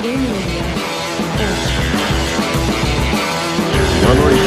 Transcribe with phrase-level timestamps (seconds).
[0.00, 0.14] Boa
[4.14, 4.40] noite.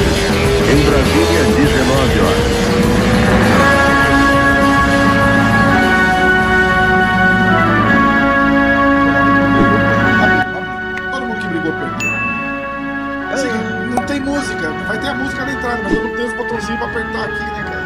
[0.71, 2.53] Em Brasília, 19 horas.
[11.11, 12.09] Todo mundo que brigou perdeu.
[13.31, 13.53] Assim,
[13.93, 14.71] não tem música.
[14.87, 17.43] Vai ter a música na entrada, mas eu não tenho os botãozinhos pra apertar aqui,
[17.43, 17.85] né, cara?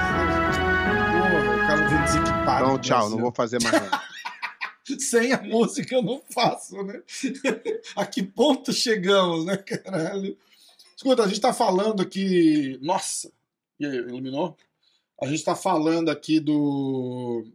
[1.12, 2.64] Porra, o cara desequipado.
[2.64, 4.08] Então, tchau, não vou fazer mais nada.
[5.00, 7.02] Sem a música eu não faço, né?
[7.96, 10.38] a que ponto chegamos, né, caralho?
[10.96, 12.80] Escuta, a gente tá falando aqui.
[12.82, 13.32] Nossa!
[13.80, 14.58] E aí, iluminou?
[15.22, 17.46] A gente tá falando aqui do.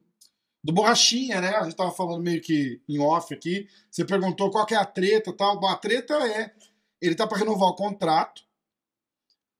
[0.65, 1.57] Do Borrachinha, né?
[1.57, 3.69] A gente tava falando meio que em off aqui.
[3.91, 5.64] Você perguntou qual que é a treta tal.
[5.67, 6.53] A treta é.
[7.01, 8.45] Ele tá para renovar o contrato.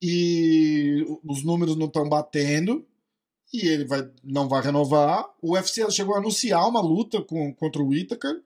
[0.01, 2.85] E os números não estão batendo.
[3.53, 5.25] E ele vai, não vai renovar.
[5.41, 8.41] O UFC chegou a anunciar uma luta com, contra o Whittaker.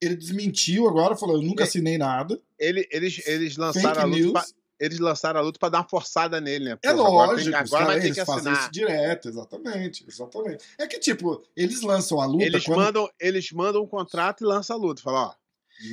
[0.00, 2.40] Ele desmentiu agora, falou: Eu nunca assinei nada.
[2.58, 4.32] Ele- eles, eles lançaram Fake a luta.
[4.40, 4.44] pra-
[4.80, 6.78] eles lançaram a luta pra dar uma forçada nele, né?
[6.82, 8.70] É Porra, agora lógico, tem- Agora, vai ter que fazem isso assinar.
[8.70, 10.64] direto, exatamente, exatamente.
[10.78, 12.78] É que, tipo, eles lançam a luta Eles quando...
[12.78, 15.02] mandam, eles mandam um contrato e lançam a luta.
[15.02, 15.34] Fala, ó.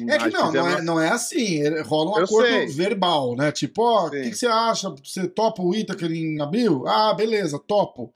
[0.07, 2.65] É que não, não é, não é assim, rola um Eu acordo sei.
[2.67, 3.51] verbal, né?
[3.51, 4.89] Tipo, ó, o que, que você acha?
[5.03, 6.87] Você topa o Itaker em abril?
[6.87, 8.13] Ah, beleza, topo.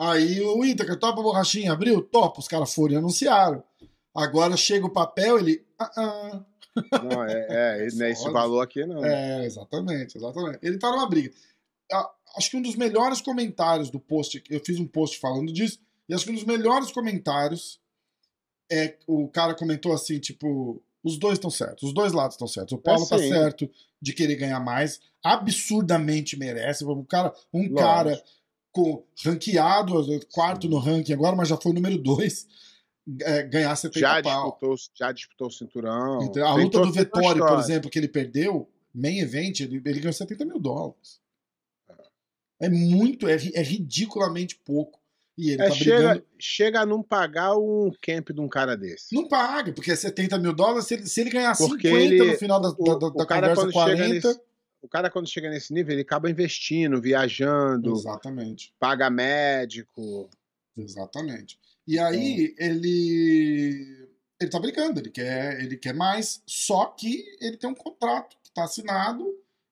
[0.00, 2.00] Aí o Itaker topa a borrachinha em abril?
[2.00, 2.40] Topo.
[2.40, 3.62] Os caras foram e anunciaram.
[4.14, 5.62] Agora chega o papel, ele...
[5.78, 6.44] Ah, ah.
[7.02, 8.32] Não, é, é, não é esse Foda.
[8.32, 9.04] valor aqui, não.
[9.04, 10.58] É, exatamente, exatamente.
[10.62, 11.30] Ele tá numa briga.
[12.34, 16.14] Acho que um dos melhores comentários do post, eu fiz um post falando disso, e
[16.14, 17.78] acho que um dos melhores comentários
[18.72, 22.72] é o cara comentou assim, tipo, os dois estão certos, os dois lados estão certos.
[22.72, 23.28] O Paulo tá sim.
[23.28, 23.68] certo
[24.00, 26.84] de querer ganhar mais, absurdamente merece.
[26.84, 27.78] Um cara, um Lógico.
[27.78, 28.22] cara
[28.72, 29.94] com ranqueado,
[30.32, 32.46] quarto no ranking agora, mas já foi número dois,
[33.22, 34.44] é, ganhar 70 já, pau.
[34.50, 36.22] disputou, já disputou o cinturão.
[36.22, 40.12] Então, a luta do Vettori, por exemplo, que ele perdeu, main event, ele, ele ganhou
[40.12, 41.20] 70 mil dólares.
[42.60, 45.00] É muito, é, é ridiculamente pouco.
[45.38, 46.26] E ele É, tá chega, brigando.
[46.38, 49.14] chega a não pagar um camp de um cara desse.
[49.14, 50.86] Não paga, porque é 70 mil dólares.
[50.86, 53.26] Se ele, se ele ganhar Porque 50 ele- no final da, o- da, da- o
[53.26, 54.28] cara conversa, quando chega 40.
[54.28, 54.40] nesse-
[54.82, 58.74] O cara, quando chega nesse nível, ele acaba investindo, viajando, Exatamente.
[58.78, 60.28] paga médico.
[60.76, 61.58] Exatamente.
[61.86, 64.08] E aí ele
[64.40, 68.50] ele tá brigando, ele quer, ele quer mais, só que ele tem um contrato que
[68.50, 69.26] tá assinado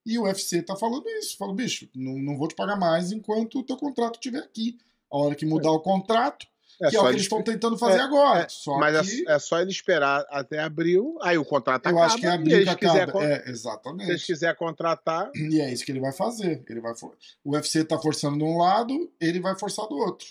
[0.05, 3.59] e o UFC tá falando isso, fala, bicho, não, não vou te pagar mais enquanto
[3.59, 4.79] o teu contrato estiver aqui.
[5.11, 6.47] A hora que mudar o contrato,
[6.81, 8.43] É que é o que eles- estão tentando fazer é, agora.
[8.43, 12.07] é, mas que é, é só ele esperar até abril, aí o contrato eu acaba.
[12.07, 13.13] acho que é abrir eles que acaba.
[13.13, 14.27] con- É, Se eles exatamente.
[14.27, 16.65] quiserem contratar, E é isso que ele vai fazer.
[16.69, 17.17] Ele vai for...
[17.45, 20.27] O UFC tá forçando de um lado, ele vai forçar do outro.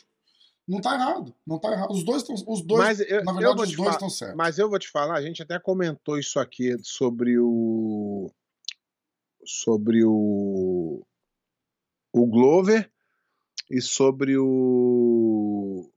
[0.68, 1.34] Não tá errado.
[1.46, 1.92] Não tá errado.
[1.92, 2.36] Os dois estão.
[2.48, 4.36] Os dois, mas eu, na eu verdade, os dois estão certos.
[4.38, 8.30] mas eu vou te falar, a gente até comentou isso aqui sobre o
[9.46, 11.06] sobre o
[12.14, 12.90] o Glover
[13.72, 15.90] e sobre o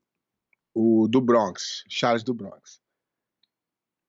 [0.74, 2.80] o do Bronx, Charles do Bronx.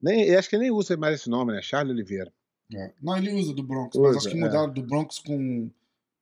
[0.02, 1.62] Nem, acho que nem usa mais esse nome, né?
[1.62, 2.34] Charles Oliveira.
[2.74, 2.94] É.
[3.02, 4.40] Não, ele usa do Bronx, mas Usa, acho que é.
[4.40, 5.70] mudaram do Bronx com,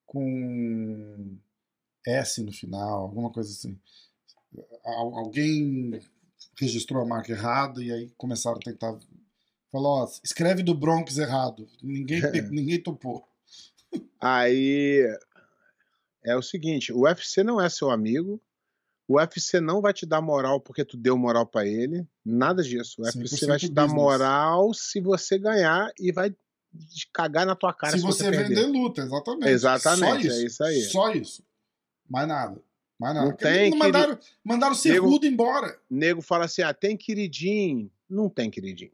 [0.04, 1.38] com
[2.06, 3.78] S no final, alguma coisa assim.
[4.84, 6.00] Al- alguém
[6.58, 8.98] registrou a marca errada e aí começaram a tentar.
[9.70, 11.68] Falou, ó, escreve do Bronx errado.
[11.82, 12.20] Ninguém,
[12.50, 13.24] ninguém topou.
[14.20, 15.06] Aí
[16.24, 18.40] é o seguinte, o UFC não é seu amigo.
[19.10, 22.06] O UFC não vai te dar moral porque tu deu moral pra ele.
[22.24, 23.00] Nada disso.
[23.00, 24.02] O UFC vai te 100% dar business.
[24.02, 26.32] moral se você ganhar e vai
[27.12, 28.48] cagar na tua cara Se se, você perder.
[28.54, 29.48] vender luta, exatamente.
[29.48, 30.80] Exatamente, Só é isso aí.
[30.82, 31.42] Só isso.
[32.08, 32.62] Mais nada.
[33.00, 33.26] Mais nada.
[33.26, 35.76] Não Porque tem mandaram, mandaram o Diego- Cerrudo embora.
[35.90, 37.90] Nego fala assim: ah, tem queridinho.
[38.08, 38.92] Não tem queridinho.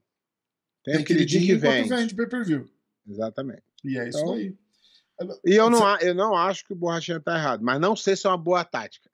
[0.83, 1.89] Tem, Tem um queridinho que vende.
[1.91, 2.67] vende pay-per-view.
[3.07, 3.65] Exatamente.
[3.85, 4.55] E é isso Então, aí.
[5.45, 8.15] E eu não, Você- eu não acho que o Borrachinha tá errado, mas não sei
[8.17, 9.09] se é uma boa tática.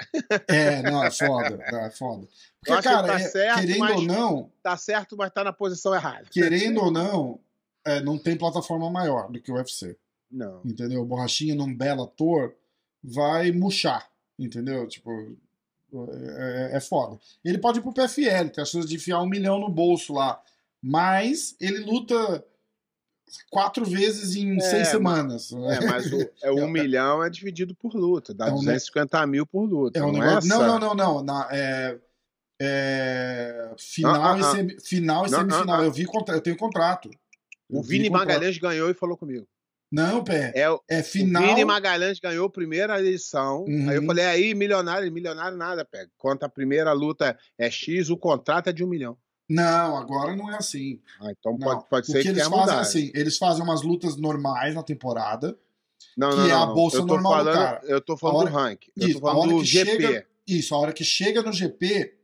[0.49, 1.63] É, não, é foda.
[1.63, 2.27] É foda.
[2.63, 5.43] Porque, Eu acho que cara, tá é- certo, querendo ou não, Tá certo, mas tá
[5.45, 6.25] na posição errada.
[6.31, 7.41] querendo ou não,
[7.85, 9.97] é, não tem plataforma maior do que o UFC.
[10.31, 10.61] Não.
[10.65, 11.03] Entendeu?
[11.03, 12.55] O Borrachinha num belo ator
[13.03, 14.09] vai murchar.
[14.39, 14.89] Entendeu?
[14.89, 15.11] Tipo,
[16.37, 17.19] é, é foda.
[17.45, 20.41] Ele pode ir pro PFL, tem a chance de enfiar um milhão no bolso lá.
[20.85, 22.45] mas ele luta
[23.51, 25.53] quatro vezes em É, seis mas- semanas.
[25.53, 29.27] É, mas o, é um milhão é dividido por luta, dá É um ne- 250
[29.27, 29.99] mil por luta.
[29.99, 30.47] É um não, negócio...
[30.47, 30.79] é não, essa?
[30.79, 31.23] não, não, não.
[31.23, 31.99] Na, é,
[32.61, 34.51] é, Final, Ah, ah, e, ah.
[34.53, 35.77] semi- final e Não, semifinal.
[35.77, 35.85] ah, ah.
[35.85, 36.35] Eu vi contra...
[36.35, 37.11] eu tenho contrato.
[37.71, 38.29] Eu O vi Vini contrato.
[38.29, 39.47] Magalhães ganhou e falou comigo.
[39.91, 40.53] Não, pé.
[40.55, 40.67] É,
[40.99, 41.43] É final.
[41.43, 43.65] o Vini Magalhães ganhou a primeira edição.
[43.65, 43.89] Uhum.
[43.91, 46.11] Aí eu falei, aí, milionário, milionário nada, pega.
[46.17, 49.17] Quanto a primeira luta é X, o contrato é de um milhão.
[49.49, 51.01] Não, agora não é assim.
[51.21, 51.59] Ah, então Não.
[51.59, 52.81] pode, pode o ser que que, eles fazem é mudado.
[52.81, 55.59] assim, eles fazem umas lutas normais na temporada.
[56.17, 57.81] Não, que não, é a bolsa eu normal do falando, cara.
[57.87, 58.91] Eu tô falando hora- do ranking.
[58.97, 59.91] Eu Isso, tô a falando hora do que GP.
[59.91, 62.19] chega- Isso, a hora que chega no GP,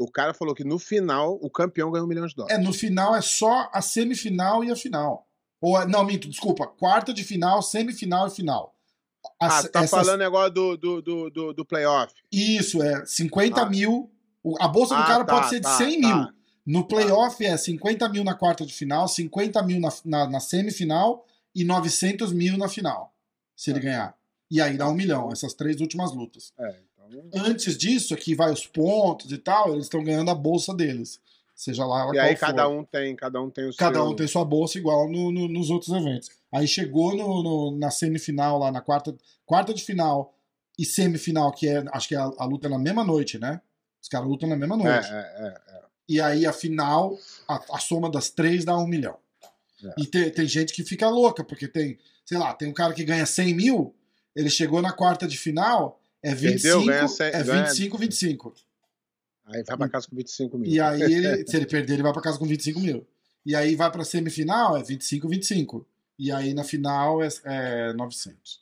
[0.00, 2.56] O cara falou que no final o campeão ganhou um milhão de dólares.
[2.56, 5.28] é no final é só a semifinal e a final.
[5.60, 8.74] Ou a- não, minto, desculpa, quarta de final, semifinal e final.
[9.40, 12.12] ah, As- tá essas- falando negócio do, do, do, do, do playoff.
[12.30, 13.68] Isso, é 50 Ah.
[13.70, 14.10] mil.
[14.60, 16.16] A bolsa do Ah, cara tá, pode ser de tá, 100 tá.
[16.16, 16.28] mil.
[16.66, 21.24] No playoff é 50 mil na quarta de final, 50 mil na, na, na semifinal
[21.54, 23.12] e 900 mil na final,
[23.56, 23.82] se ele É.
[23.82, 24.14] ganhar.
[24.50, 26.52] E aí dá um milhão, essas três últimas lutas.
[26.58, 27.42] É, então...
[27.46, 31.20] Antes disso, aqui vai os pontos e tal, eles estão ganhando a bolsa deles.
[31.54, 32.46] Seja lá E aí for.
[32.46, 34.04] cada um tem, cada um tem o Cada seu...
[34.04, 36.30] um tem sua bolsa igual no- no- nos outros eventos.
[36.52, 40.32] Aí chegou no- no- na semifinal, lá na quarta, quarta de final
[40.78, 43.60] e semifinal, que é, acho que é a, a luta é na mesma noite, né?
[44.02, 45.08] Os caras lutam na mesma É, noite.
[45.12, 45.82] é, é.
[46.08, 49.18] E aí a final, a, a soma das três dá um milhão.
[49.96, 53.04] E tem, tem gente que fica louca, porque tem, sei lá, tem um cara que
[53.04, 53.94] ganha 100 mil,
[54.34, 58.54] ele chegou na quarta de final, é 25, ganha cem- é ganha- 25, 25.
[59.46, 60.70] Aí vai pra casa com 25 mil.
[60.70, 63.06] E aí, ele, se ele perder, ele vai pra casa com 25 mil.
[63.46, 65.86] E aí vai pra semifinal, é 25, 25.
[66.18, 68.60] E aí na final é, é 900.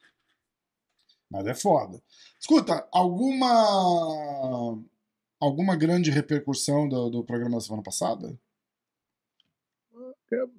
[1.30, 2.00] Mas é foda.
[2.38, 4.78] Escuta, alguma
[5.40, 8.38] alguma grande repercussão do, do programa da semana passada?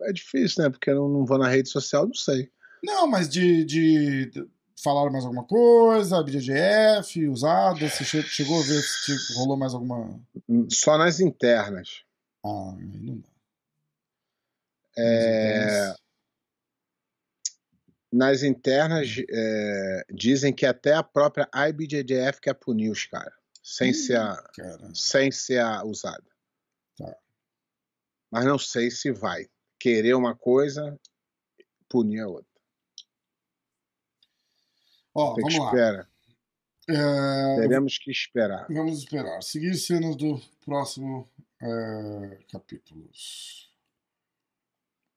[0.03, 0.69] É difícil, né?
[0.69, 2.49] Porque eu não, não vou na rede social, não sei.
[2.83, 4.47] Não, mas de, de, de
[4.81, 10.19] falaram mais alguma coisa, BGF, usada, você chegou a ver se rolou mais alguma...
[10.69, 12.03] Só nas internas.
[12.45, 13.29] Ah, aí não dá.
[14.99, 15.95] É,
[18.11, 23.36] nas internas é, dizem que até a própria IBJJF quer punir os caras.
[23.69, 26.23] Sem, ser a, Cara, sem ser usada.
[26.97, 27.17] Tá.
[28.31, 29.49] Mas não sei se vai.
[29.77, 30.97] Querer uma coisa,
[31.89, 32.49] punir a outra.
[35.13, 35.65] ó, Tem vamos lá.
[35.65, 36.09] esperar.
[36.89, 38.65] É, Teremos que esperar.
[38.69, 39.43] Vamos esperar.
[39.43, 41.29] Seguir cenas do próximo
[41.61, 43.69] é, capítulos.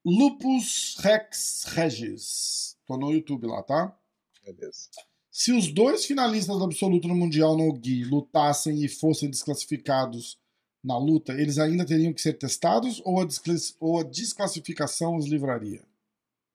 [0.05, 2.76] Lupus Rex Regis.
[2.85, 3.97] Tô no YouTube lá, tá?
[4.44, 4.88] Beleza.
[5.30, 10.38] Se os dois finalistas do absoluto no Mundial no Gui lutassem e fossem desclassificados
[10.82, 15.26] na luta, eles ainda teriam que ser testados ou a, desclass- ou a desclassificação os
[15.26, 15.84] livraria?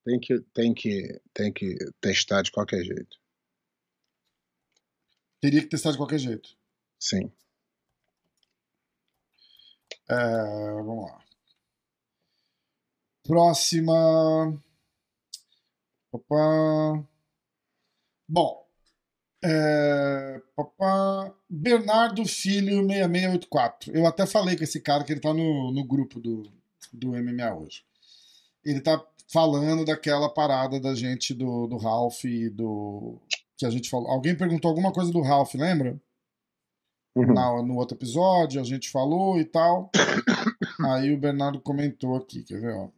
[0.03, 3.17] Tem que, tem, que, tem que testar de qualquer jeito.
[5.41, 6.49] Teria que testar de qualquer jeito.
[6.99, 7.31] Sim.
[10.09, 10.15] É,
[10.83, 11.19] vamos lá.
[13.23, 14.57] Próxima.
[16.11, 17.05] Papá.
[18.27, 18.64] Bom.
[19.47, 21.31] É, papá.
[21.47, 23.95] Bernardo Filho 6684.
[23.95, 26.43] Eu até falei com esse cara que ele tá no, no grupo do,
[26.91, 27.83] do MMA hoje.
[28.63, 28.99] Ele tá
[29.31, 33.21] falando daquela parada da gente do, do Ralph e do.
[33.57, 34.09] Que a gente falou.
[34.09, 35.99] Alguém perguntou alguma coisa do Ralph, lembra?
[37.15, 37.33] Uhum.
[37.33, 39.89] na- no outro episódio, a gente falou e tal.
[40.89, 42.89] Aí o Bernardo comentou aqui, quer ver, ó.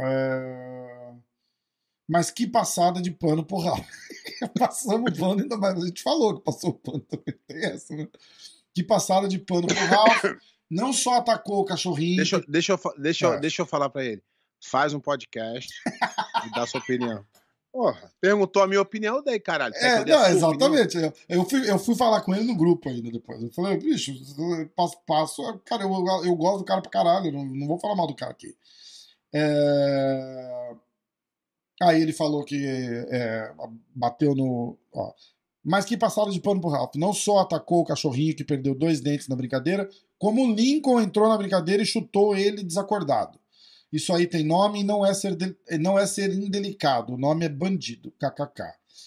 [0.00, 1.12] É,
[2.08, 3.86] Mas que passada de pano pro Ralph.
[4.58, 5.82] Passamos pano, ainda mais.
[5.82, 7.34] A gente falou que passou pano também.
[7.46, 8.06] Tem essa, né?
[8.74, 10.24] Que passada de pano pro Ralph.
[10.70, 12.16] Não só atacou o cachorrinho.
[12.16, 13.40] Deixa, eu- deixa, eu, deixa, eu- É.
[13.40, 14.22] deixa eu falar pra ele.
[14.64, 15.68] Faz um podcast
[16.46, 17.24] e dá sua opinião.
[17.72, 19.74] Porra, perguntou a minha opinião, daí, caralho.
[19.76, 20.96] É, não, exatamente.
[20.96, 23.42] Eu, eu fui, eu fui falar com ele no grupo ainda depois.
[23.42, 24.12] Eu falei, bicho,
[24.74, 25.90] passo, passo cara, eu,
[26.24, 28.56] eu gosto do cara pra caralho, não, não vou falar mal do cara aqui.
[29.32, 30.74] É,
[31.80, 33.52] Aí ele falou que é,
[33.94, 34.78] bateu no.
[34.92, 35.12] Ó.
[35.64, 36.94] Mas que passada de pano pro Ralph.
[36.94, 41.36] Não só atacou o cachorrinho que perdeu dois dentes na brincadeira, como Lincoln entrou na
[41.36, 43.38] brincadeira e chutou ele desacordado.
[43.92, 47.14] Isso aí tem nome e não é ser, de- não é ser indelicado.
[47.14, 48.12] O nome é bandido.
[48.18, 48.62] KKK.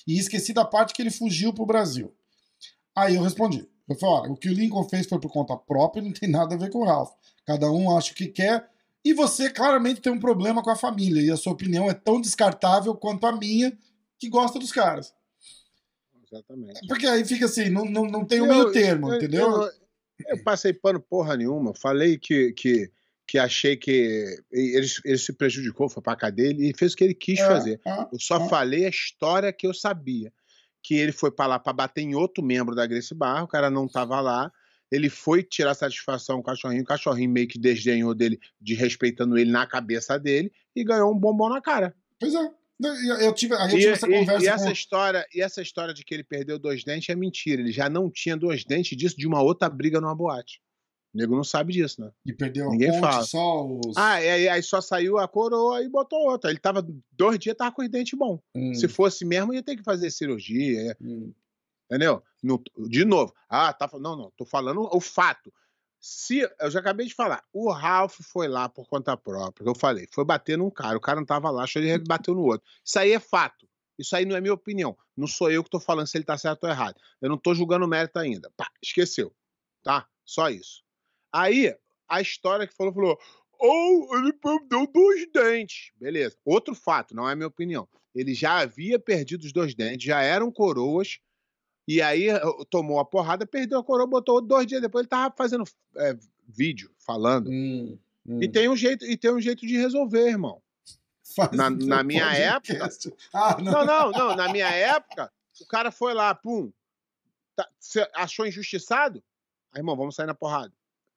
[0.08, 2.14] E esqueci da parte que ele fugiu pro Brasil.
[2.96, 3.68] Aí eu respondi.
[3.88, 6.30] Eu falei, olha, o que o Lincoln fez foi por conta própria e não tem
[6.30, 7.12] nada a ver com o Ralph.
[7.46, 8.70] Cada um acha o que quer.
[9.04, 11.22] E você claramente tem um problema com a família.
[11.22, 13.78] E a sua opinião é tão descartável quanto a minha,
[14.20, 15.14] que gosta dos caras.
[16.32, 16.86] Exatamente.
[16.88, 19.50] Porque aí fica assim, não, não, não tem um Eu- meio termo, eu- entendeu?
[19.64, 19.72] Eu,
[20.38, 21.74] eu passei pano porra nenhuma.
[21.74, 22.92] Falei que, que,
[23.26, 27.16] que achei que ele, ele se prejudicou, foi pra cadeia e fez o que ele
[27.16, 27.82] quis É, fazer.
[27.86, 28.50] é, Eu só é.
[28.50, 30.32] falei a história que eu sabia.
[30.84, 33.70] Que ele foi pra lá pra bater em outro membro da Grace Barra, o cara
[33.70, 34.52] não tava lá.
[34.92, 39.38] Ele foi tirar satisfação com o cachorrinho, o cachorrinho meio que desdenhou dele, de respeitando
[39.38, 41.96] ele na cabeça dele, e ganhou um bombom na cara.
[42.20, 42.52] Pois é.
[43.22, 44.54] Eu tive, aí eu E, essa e- conversa e com...
[44.56, 47.62] essa história, e essa história de que ele perdeu dois dentes é mentira.
[47.62, 50.62] Ele já não tinha dois dentes disso de uma outra briga numa boate.
[51.14, 52.10] O nego não sabe disso, né?
[52.26, 53.24] E perdeu a Ninguém ponte, fala.
[53.24, 53.98] só os...
[53.98, 56.52] Ah, e aí, aí só saiu a coroa e botou outra.
[56.52, 58.40] Ele tava dois dias, tava com os dentes bons.
[58.56, 61.34] Hum, Se fosse mesmo, ia ter que fazer cirurgia, hum.
[61.90, 62.24] Entendeu?
[62.42, 63.34] No- de novo.
[63.50, 63.90] Ah, tá.
[64.00, 64.32] Não, não.
[64.38, 65.52] Tô falando o fato.
[66.00, 69.76] Se, eu já acabei de falar, o Ralph foi lá por conta própria, que eu
[69.76, 72.66] falei, foi bater num cara, o cara não tava lá, achou ele bateu no outro.
[72.86, 73.68] Isso aí é fato.
[73.98, 74.98] Isso aí não é minha opinião.
[75.16, 76.96] Não sou eu que tô falando se ele tá certo ou errado.
[77.22, 78.50] Eu não tô julgando o mérito ainda.
[78.56, 79.36] Pá, esqueceu.
[79.84, 80.08] Tá?
[80.24, 80.84] Só isso.
[81.34, 81.76] Aí,
[82.08, 83.20] a história que falou, falou,
[83.60, 85.92] ou ele perdeu dois dentes.
[85.98, 86.38] Beleza.
[86.46, 87.90] Outro fato, não é minha opinião.
[88.16, 91.20] Ele já havia perdido os dois dentes, já eram coroas,
[91.96, 95.34] e aí eh, tomou a porrada, perdeu a coroa, botou dois dias depois, ele tava
[95.38, 95.64] fazendo
[95.98, 96.16] eh,
[96.48, 97.50] vídeo, falando.
[97.50, 98.42] Hum, hum.
[98.44, 100.62] E tem um jeito, e tem um jeito de resolver, irmão.
[101.36, 103.14] Faz na- na minha podcast.
[103.34, 103.72] Ah, não.
[103.72, 104.36] Não, não, não.
[104.36, 105.32] Na minha época,
[105.62, 106.72] o cara foi lá, pum.
[107.56, 107.68] Tá,
[108.16, 109.24] achou injustiçado?
[109.72, 110.74] Aí, irmão, vamos sair na porrada.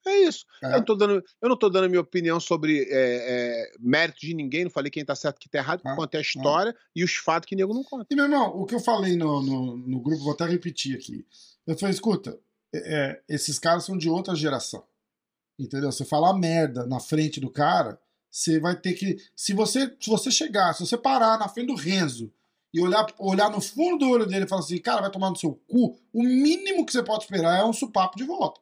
[0.07, 0.45] É isso.
[0.63, 0.67] É.
[0.67, 4.21] Eu, não tô dando, eu não tô dando a minha opinião sobre é, é, mérito
[4.21, 6.75] de ninguém, não falei quem tá certo e quem tá errado, Ah, contei a história
[6.95, 8.07] e os fatos que nego não conta.
[8.11, 11.25] E, meu irmão, o que eu falei no, no, no grupo, vou até repetir aqui.
[11.67, 12.39] Eu falei, escuta,
[12.75, 14.85] é, é, esses caras são de outra geração.
[15.59, 15.93] Entendeu?
[15.93, 19.19] Você falar merda na frente do cara, você vai ter que.
[19.37, 22.33] Se você, se você chegar, se você parar na frente do Renzo
[22.73, 25.37] e olhar, olhar no fundo do olho dele e falar assim, cara, vai tomar no
[25.37, 28.61] seu cu, o mínimo que você pode esperar é um supapo de volta.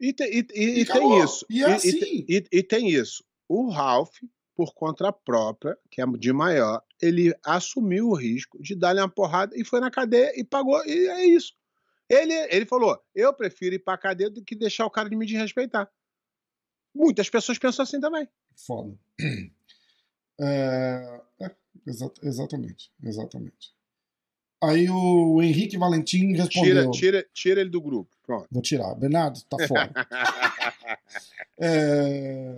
[0.00, 1.46] E, te- e- e- E tem isso.
[1.48, 2.24] E é assim.
[2.50, 3.24] e- tem isso.
[3.48, 4.16] O Ralph,
[4.54, 9.56] por conta própria, que é de maior, ele assumiu o risco de dar-lhe uma porrada
[9.56, 10.84] e foi na cadeia e pagou.
[10.86, 11.52] E é isso.
[12.08, 15.24] Ele, ele falou: eu prefiro ir pra cadeia do que deixar o cara de me
[15.26, 15.90] desrespeitar.
[16.94, 18.28] Muitas pessoas pensam assim também.
[18.56, 18.98] Foda.
[20.40, 21.50] É, é,
[21.86, 23.72] exa- exatamente, exatamente.
[24.62, 26.90] Aí o Henrique Valentim respondeu.
[26.90, 28.10] Tira, tira, tira ele do grupo.
[28.24, 28.46] Pronto.
[28.50, 28.94] Vou tirar.
[28.94, 29.90] Bernardo, tá fora.
[31.58, 32.54] É,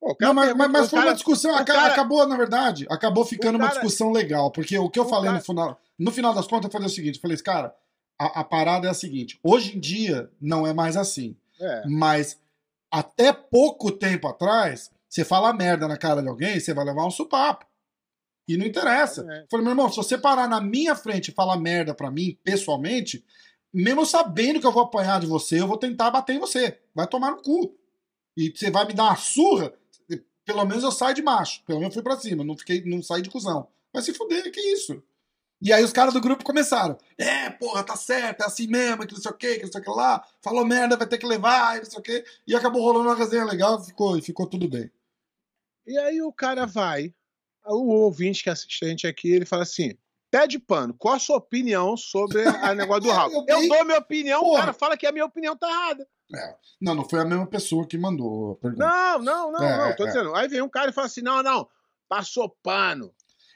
[0.00, 1.64] Pô, cara Não, mas, mas, mas foi cara- uma discussão.
[1.64, 4.50] cara- Acabou, na verdade, acabou ficando O uma cara- discussão legal.
[4.50, 6.86] Porque o que eu O falei no cara- final, no final das contas, eu falei
[6.86, 7.74] o seguinte: eu falei, cara,
[8.18, 9.38] a, a parada é a seguinte.
[9.42, 11.34] Hoje em dia não é mais assim.
[11.60, 11.82] É.
[11.86, 12.38] Mas
[12.90, 17.10] até pouco tempo atrás, você fala merda na cara de alguém, você vai levar um
[17.10, 17.66] supapo.
[18.48, 19.26] E não interessa.
[19.28, 19.42] É.
[19.42, 22.38] Eu Falei, meu irmão, se você parar na minha frente e falar merda pra mim,
[22.44, 23.24] pessoalmente,
[23.72, 26.78] mesmo sabendo que eu vou apanhar de você, eu vou tentar bater em você.
[26.94, 27.76] Vai tomar no cu.
[28.36, 29.72] E você vai me dar uma surra,
[30.44, 31.62] pelo menos eu saio de macho.
[31.64, 33.68] Pelo menos eu fui pra cima, não fiquei, não saí de cuzão.
[33.92, 35.02] Vai se fuder, que isso?
[35.60, 36.98] E aí os caras do grupo começaram.
[37.16, 39.80] É, porra, tá certo, é assim mesmo, que não sei o que, que não sei
[39.80, 40.22] o que lá.
[40.42, 42.24] Falou merda, vai ter que levar, e não sei o que.
[42.46, 44.90] E acabou rolando uma resenha legal e ficou, e ficou tudo bem.
[45.86, 47.14] E aí o cara vai,
[47.68, 49.96] o ouvinte que assiste a gente aqui, ele fala assim:
[50.30, 53.32] pede pano, qual a sua opinião sobre a negócio do Ralph?
[53.32, 54.60] Eu Eu, dou minha opinião, o Porra.
[54.60, 56.06] cara fala que a minha opinião tá errada.
[56.80, 58.84] Não, não foi a mesma pessoa que mandou a pergunta.
[58.84, 60.06] Não, não, não, É, não, tô é.
[60.08, 60.34] dizendo.
[60.34, 61.68] Aí vem um cara e fala assim: não, não,
[62.08, 63.12] passou pano.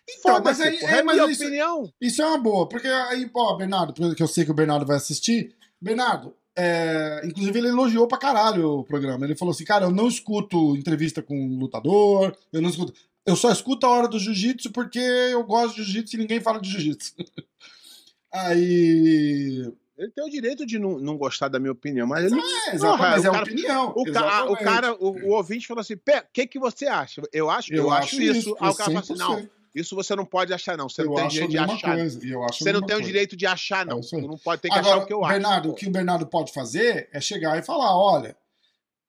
[0.08, 1.92] Então, mas aí, porra, é, é mas minha isso, opinião.
[2.00, 4.96] isso é uma boa, porque aí, pô, Bernardo, que eu sei que o Bernardo vai
[4.96, 5.54] assistir.
[5.80, 9.24] Bernardo, é, inclusive ele elogiou pra caralho o programa.
[9.24, 12.92] Ele falou assim, cara, eu não escuto entrevista com lutador, eu não escuto.
[13.26, 16.60] Eu só escuto a hora do jiu-jitsu porque eu gosto de jiu-jitsu e ninguém fala
[16.60, 17.14] de jiu-jitsu.
[18.32, 19.72] Aí.
[19.98, 22.40] Ele tem o direito de não, não gostar da minha opinião, mas ele.
[22.40, 23.92] É, exatamente, mas o é cara- opinião.
[23.94, 26.00] O, ca- o cara, o, o ouvinte falou assim: o
[26.32, 27.20] que, que você acha?
[27.32, 28.56] Eu acho, eu, acho isso.
[28.58, 29.50] Aí o cara fala assim: não, 100%.
[29.74, 30.88] isso você não pode achar, não.
[30.88, 31.96] Você não eu tem acho direito de achar.
[31.96, 32.26] coisa.
[32.26, 33.98] eu acho Você não tem o direito de achar, não.
[33.98, 34.00] É.
[34.00, 35.32] Tu não pode ter que achar Agora, o que eu acho.
[35.34, 38.34] Bernardo, o que o Bernardo pode fazer é chegar e falar: olha,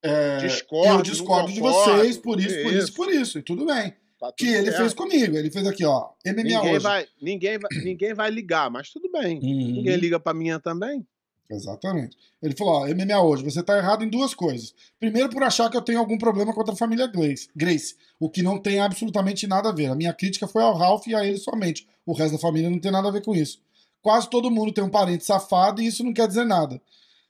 [0.04, 2.94] é, Discordo, eu não discordo de vocês por isso, por Isso.
[2.94, 3.94] por isso, e tudo bem.
[4.22, 4.78] Tá Que ele certo.
[4.78, 5.36] fez comigo.
[5.36, 6.80] Ele fez aqui, ó, MMA Ninguém hoje.
[6.80, 9.38] vai, ninguém, vai, ninguém vai ligar, mas tudo bem.
[9.40, 9.74] Uhum.
[9.78, 11.04] Ninguém liga pra minha também.
[11.50, 12.16] Exatamente.
[12.42, 14.74] Ele falou: ó, MMA hoje, você tá errado em duas coisas.
[15.00, 18.44] Primeiro, por achar que eu tenho algum problema contra a família Grace, Grace, o que
[18.44, 19.88] não tem absolutamente nada a ver.
[19.88, 21.88] A minha crítica foi ao Ralph e a ele somente.
[22.06, 23.60] O resto da família não tem nada a ver com isso.
[24.04, 26.80] Quase todo mundo tem um parente safado e isso não quer dizer nada.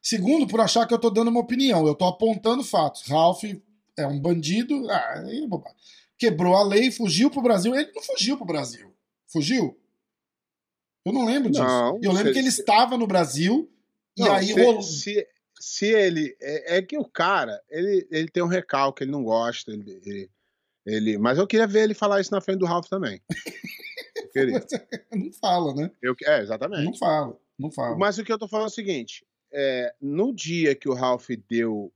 [0.02, 1.88] Segundo, por achar que eu tô dando uma opinião.
[1.88, 3.04] Eu tô apontando fatos.
[3.08, 3.44] Ralph
[3.98, 4.90] é um bandido.
[4.90, 5.78] Ah, é bobagem.
[6.22, 7.74] Quebrou a lei, fugiu pro Brasil.
[7.76, 8.94] Ele não fugiu pro Brasil.
[9.28, 9.76] Fugiu?
[11.04, 11.64] Eu não lembro disso.
[11.64, 13.68] Não, eu lembro se- que ele estava no Brasil
[14.16, 14.82] e Não, aí se, rolou.
[14.84, 15.28] se,
[15.60, 16.38] se ele.
[16.40, 20.30] É, é que o cara, ele, ele tem um recalque, ele não gosta, ele, ele,
[20.86, 23.20] ele- Mas eu queria ver ele falar isso na frente do Ralph também.
[25.12, 25.92] Não fala, né?
[26.02, 26.86] Eu, é, exatamente.
[26.86, 27.98] Não fala, não fala.
[27.98, 31.28] Mas o que eu tô falando é o seguinte: é, no dia que o Ralph
[31.50, 31.92] deu,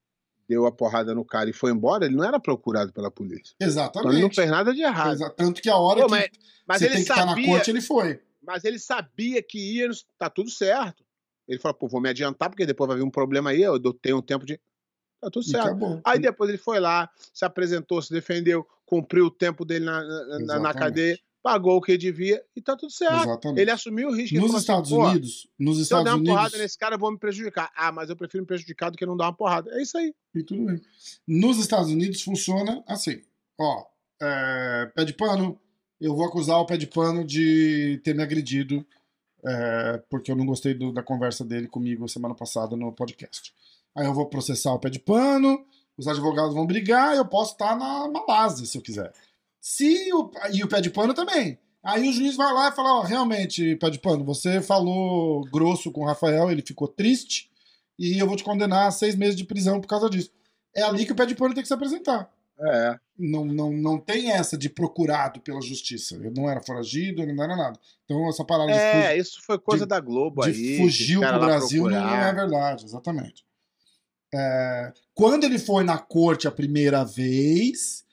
[0.48, 3.54] deu a porrada no cara e foi embora, ele não era procurado pela polícia.
[3.56, 4.22] Então ele Exatamente.
[4.22, 5.14] não fez nada de errado.
[5.14, 6.30] Exa- Tanto que a hora Pô, que mas,
[6.68, 8.20] mas você ele tem que estar na sabia, corte, ele foi.
[8.42, 11.04] mas ele sabia que ia, tá tudo certo.
[11.48, 14.18] Ele falou, pô, vou me adiantar, porque depois vai vir um problema aí, eu tenho
[14.18, 14.60] um tempo de.
[15.22, 16.02] Tá tudo certo.
[16.04, 20.28] Aí depois ele foi lá, se apresentou, se defendeu, cumpriu o tempo dele na, na-
[20.28, 20.78] na, Exatamente.
[20.78, 23.22] cadeia, pagou o que devia e tá tudo certo.
[23.24, 23.62] Exatamente.
[23.62, 24.36] Ele assumiu o risco.
[24.36, 26.96] Nos falou Estados assim, Unidos, nos Se eu Estados der uma Unidos, porrada nesse cara,
[26.96, 27.72] eu vou me prejudicar.
[27.75, 29.70] Ah, mas eu prefiro me prejudicar do que não dar uma porrada.
[29.78, 30.12] É isso aí.
[30.34, 30.82] e tudo bem.
[31.28, 33.22] Nos Estados Unidos funciona assim.
[33.60, 33.86] Ó,
[34.20, 35.60] é, pé de pano,
[36.02, 38.84] eu vou acusar o pé de pano de ter me agredido
[39.46, 43.54] é, porque eu não gostei do- da conversa dele comigo semana passada no podcast.
[43.96, 45.64] Aí eu vou processar o pé de pano,
[45.96, 49.14] os advogados vão brigar, eu posso estar na Malásia se eu quiser.
[49.67, 51.57] Se o, e o pé de pano também.
[51.84, 55.91] Aí o juiz vai lá e fala: ó, realmente, pé de pano, você falou grosso
[55.91, 57.50] com o Rafael, ele ficou triste
[57.98, 60.29] e eu vou te condenar a seis meses de prisão por causa disso.
[60.75, 62.31] É ali que o pé de pano tem que se apresentar.
[62.60, 63.00] É.
[63.17, 66.13] Não, não, não tem essa de procurado pela justiça.
[66.15, 67.79] Eu não era foragido, eu não era nada.
[68.03, 70.77] Então, essa parada de, É, isso foi coisa de- da Globo de aí.
[70.77, 73.43] fugiu pro Brasil não, não é verdade, exatamente.
[74.31, 78.04] É, quando ele foi na corte a primeira vez,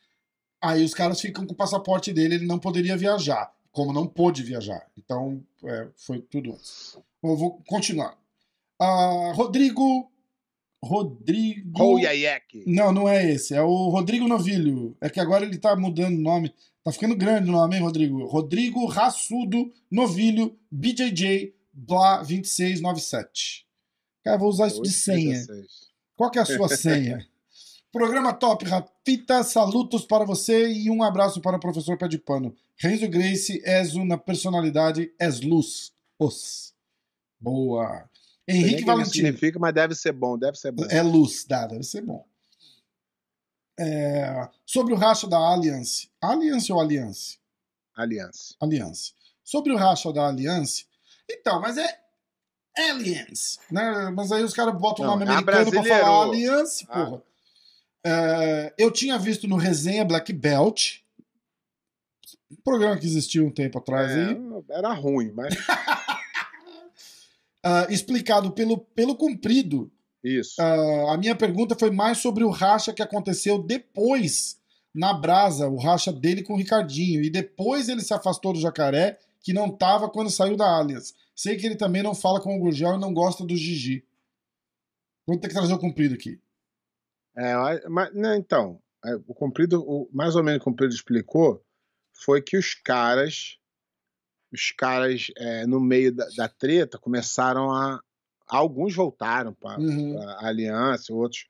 [0.63, 4.43] aí os caras ficam com o passaporte dele, ele não poderia viajar, como não pôde
[4.43, 4.87] viajar.
[4.97, 6.97] Então, é, foi tudo antes.
[7.23, 8.17] Eu vou continuar.
[8.81, 10.11] Ah, Rodrigo.
[10.85, 11.81] Rodrigo.
[11.81, 12.65] Hoyayek.
[12.67, 13.55] Não, não é esse.
[13.55, 14.97] É o Rodrigo Novilho.
[15.01, 16.53] É que agora ele tá mudando o nome.
[16.83, 18.27] Tá ficando grande o nome, hein, Rodrigo?
[18.27, 23.67] Rodrigo Raçudo Novilho BJJ Blá 2697.
[24.25, 25.33] Cara, vou usar isso de senha.
[25.33, 25.93] 16.
[26.17, 27.25] Qual que é a sua senha?
[27.93, 28.65] Programa top,
[29.07, 32.55] Rafita, salutos para você e um abraço para o professor Pé de Pano.
[32.77, 35.93] Renzo Grace, Ezo na personalidade, és luz.
[36.19, 36.73] Os.
[37.41, 38.09] Boa.
[38.47, 39.13] Henrique Valentino.
[39.27, 40.85] significa, mas deve ser bom, deve ser bom.
[40.89, 42.25] É luz, dá, deve ser bom.
[43.79, 46.09] É, sobre o racha da Alliance.
[46.21, 47.39] Alliance ou Alliance?
[47.97, 48.55] Aliança.
[48.61, 49.15] Alliance.
[49.43, 50.87] Sobre o racha da Alliance.
[51.29, 52.01] Então, mas é
[52.79, 54.11] Alliance, né?
[54.15, 56.07] Mas aí os caras botam o nome é americano pra falar.
[56.07, 57.21] Alliance, Ah.
[58.05, 60.99] É, eu tinha visto no Resenha Black Belt,
[62.51, 64.37] um programa que existiu um tempo atrás aí,
[64.69, 65.55] É, era ruim, mas
[67.65, 69.91] ah, explicado pelo, pelo comprido
[70.23, 70.61] isso.
[70.61, 74.61] Ah, a minha pergunta foi mais sobre o racha que aconteceu depois
[74.95, 77.23] na Brasa, o racha dele com o Ricardinho.
[77.23, 81.15] E depois ele se afastou do jacaré, que não tava quando saiu da Alias.
[81.35, 84.05] Sei que ele também não fala com o Gurgel e não gosta do Gigi.
[85.27, 86.39] Vamos ter que trazer o comprido aqui.
[87.37, 91.65] É, mas, né, então, é, o comprido, o, mais ou menos o comprido explicou,
[92.13, 93.59] foi que os caras,
[94.53, 98.01] os caras é, no meio da, da treta começaram a,
[98.47, 100.19] alguns voltaram para Uhum.
[100.21, 101.49] a aliança, outros.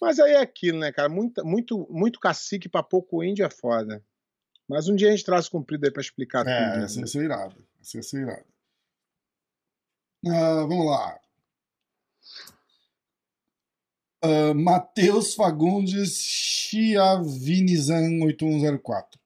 [0.00, 1.08] Mas aí é aquilo, né, cara?
[1.08, 4.04] Muito, muito, muito cacique para pouco índio é foda.
[4.68, 6.78] Mas um dia a gente traz o comprido aí para explicar É, tudo.
[6.78, 6.84] né?
[6.84, 7.56] essa ia ser irado.
[7.94, 8.44] Ia ser irado.
[10.26, 11.18] Ah, vamos lá.
[14.22, 19.20] Ah, Matheus Fagundes Chiavinizan 8104.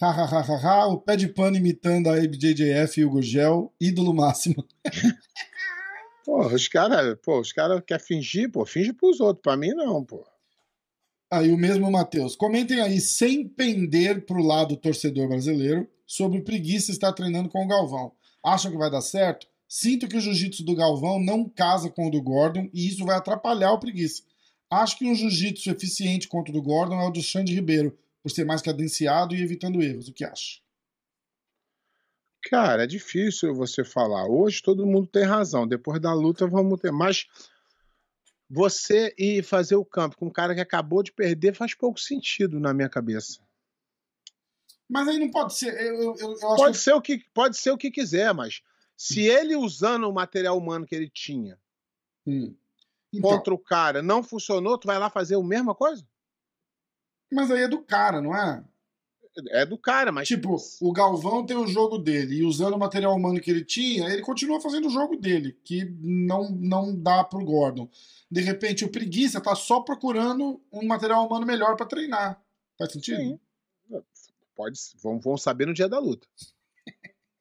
[0.00, 4.64] Hahaha, o pé de pano imitando a ABJJF e o Gurgel, ídolo máximo.
[6.24, 9.42] Pô, os caras, pô, os caras querem fingir, pô, finge pros outros.
[9.42, 10.24] Pra mim, não, pô.
[11.30, 12.36] Aí o mesmo Matheus.
[12.36, 17.66] Comentem aí, sem pender pro lado torcedor brasileiro, sobre o preguiça estar treinando com o
[17.66, 18.12] Galvão.
[18.44, 19.48] Acham que vai dar certo?
[19.72, 23.16] Sinto que o jiu-jitsu do Galvão não casa com o do Gordon e isso vai
[23.16, 24.24] atrapalhar o preguiça.
[24.68, 28.32] Acho que um jiu-jitsu eficiente contra o do Gordon é o do Xande Ribeiro, por
[28.32, 30.08] ser mais cadenciado e evitando erros.
[30.08, 30.58] O que acha?
[32.42, 34.26] Cara, é difícil você falar.
[34.26, 35.68] Hoje todo mundo tem razão.
[35.68, 36.90] Depois da luta vamos ter.
[36.90, 37.28] Mas
[38.48, 42.58] você ir fazer o campo com um cara que acabou de perder faz pouco sentido
[42.58, 43.40] na minha cabeça.
[44.88, 45.72] Mas aí não pode ser.
[45.80, 46.82] Eu, eu, eu Pode que...
[46.82, 48.62] ser o que pode ser o que quiser, mas
[49.00, 51.58] se ele usando o material humano que ele tinha
[52.26, 52.54] Hum.
[53.10, 56.06] Então, contra o cara não funcionou, tu vai lá fazer a mesma coisa?
[57.32, 58.62] Mas aí é do cara, não é?
[59.48, 63.16] É do cara, mas Tipo, o Galvão tem o jogo dele e usando o material
[63.16, 67.42] humano que ele tinha, ele continua fazendo o jogo dele, que não, não dá pro
[67.42, 67.88] Gordon.
[68.30, 72.38] De repente, o preguiça tá só procurando um material humano melhor pra treinar.
[72.76, 73.16] Faz sentido?
[73.16, 73.40] Sim.
[74.54, 76.28] pode, vão, vão saber no dia da luta.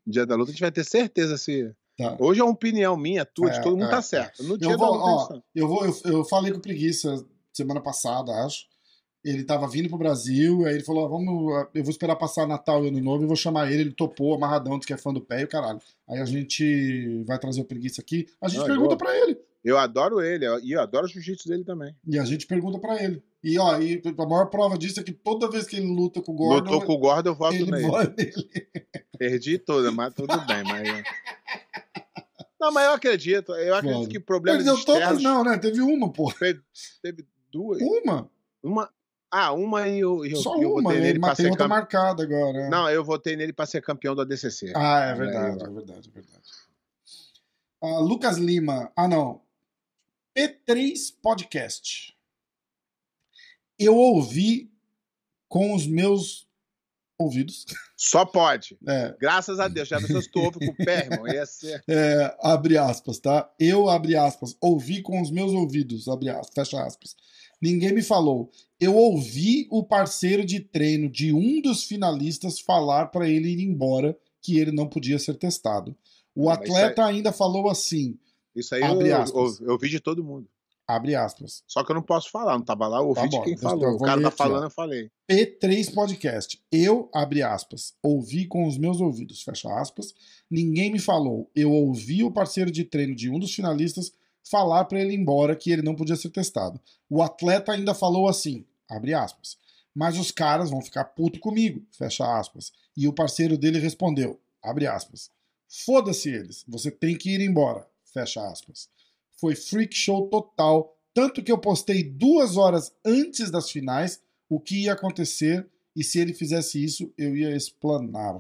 [0.06, 2.16] Dia da luta a gente vai ter certeza se Tá.
[2.18, 4.42] Hoje é uma opinião minha, tua, de É, todo mundo é, tá certo.
[4.42, 5.44] No dia Eu vou, da ó, manutenção.
[5.54, 8.68] eu vou, eu, eu falei com o Preguiça semana passada, acho.
[9.22, 12.86] Ele tava vindo pro Brasil, aí ele falou: ó, vamos, eu vou esperar passar Natal
[12.86, 13.82] e Ano Novo e vou chamar ele.
[13.82, 15.82] Ele topou, amarradão, disse que é fã do pé e o caralho.
[16.08, 18.28] Aí a gente vai trazer o Preguiça aqui.
[18.42, 19.38] A gente Não, pergunta eu- pra ele.
[19.64, 21.94] Eu adoro ele, e eu adoro o jiu-jitsu dele também.
[22.08, 23.22] E a gente pergunta pra ele.
[23.44, 26.32] E ó, e a maior prova disso é que toda vez que ele luta com
[26.32, 27.88] o Gordon, Lutou com o Gordon, eu voto ele nele.
[29.18, 30.64] Perdi toda, mas tudo bem.
[30.64, 31.04] Mas...
[32.60, 33.54] Não, mas eu acredito.
[33.54, 34.10] Eu acredito Foda.
[34.10, 35.24] que problemas Perdeu todas, externos...
[35.24, 35.58] não, né?
[35.58, 36.32] Teve uma, pô.
[37.02, 37.82] Teve duas.
[37.82, 38.30] Uma?
[38.64, 38.90] Uma...
[39.32, 40.82] Ah, uma e eu, eu, Só eu uma.
[40.82, 41.78] votei Ele nele pra tem ser outra campeão.
[41.78, 42.54] marcada agora.
[42.64, 42.70] né?
[42.70, 44.74] Não, eu votei nele pra ser campeão do ADCC.
[44.76, 46.44] Ah, é É, verdade, eu- é verdade, é verdade.
[47.82, 48.92] Ah, Lucas Lima.
[48.96, 49.42] Ah, não.
[50.40, 52.16] P3 Podcast.
[53.78, 54.72] Eu ouvi
[55.50, 56.48] com os meus
[57.18, 57.66] ouvidos.
[57.98, 58.78] Só pode.
[58.88, 59.90] É, Graças a Deus.
[59.90, 61.28] Já pensou se tu ouve com o pé, irmão?
[61.28, 61.84] Ia ser...
[61.90, 63.54] é, abre aspas, tá?
[63.60, 67.18] Eu, abre aspas, ouvi com os meus ouvidos, abre aspas, fecha aspas.
[67.62, 68.50] Ninguém me falou.
[68.80, 74.18] Eu ouvi o parceiro de treino de um dos finalistas falar pra ele ir embora
[74.42, 75.94] que ele não podia ser testado.
[76.34, 78.18] O atleta ainda falou assim,
[78.56, 80.48] Isso aí Abre eu, eu, eu vi de todo mundo.
[80.88, 81.64] abre aspas.
[81.68, 83.54] Só que eu não posso falar, não tava lá, eu ouvi Tá de bom, quem
[83.54, 83.96] deixa eu- falou.
[83.96, 85.12] O cara tá falando, eu falei.
[85.30, 86.60] P3 Podcast.
[86.72, 90.14] Eu, abre aspas, ouvi com os meus ouvidos, fecha aspas.
[90.50, 91.50] Ninguém me falou.
[91.56, 94.12] Eu ouvi o parceiro de treino de um dos finalistas
[94.44, 96.80] falar pra ele ir embora que ele não podia ser testado.
[97.08, 99.58] O atleta ainda falou assim, abre aspas.
[99.94, 102.72] Mas os caras vão ficar puto comigo, fecha aspas.
[102.98, 105.30] E o parceiro dele respondeu, abre aspas.
[105.86, 108.90] Foda-se eles, você tem que ir embora, fecha aspas.
[109.40, 114.84] Foi freak show total, tanto que eu postei duas horas antes das finais o que
[114.84, 118.40] ia acontecer e se ele fizesse isso, eu ia explanar.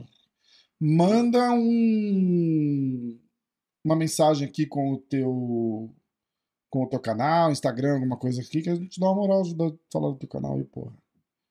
[0.79, 3.17] Manda um
[3.83, 5.89] uma mensagem aqui com o teu
[6.69, 9.67] com o teu canal, Instagram, alguma coisa aqui que a gente dá uma moral ajuda
[9.67, 10.93] a falar do teu canal aí, porra.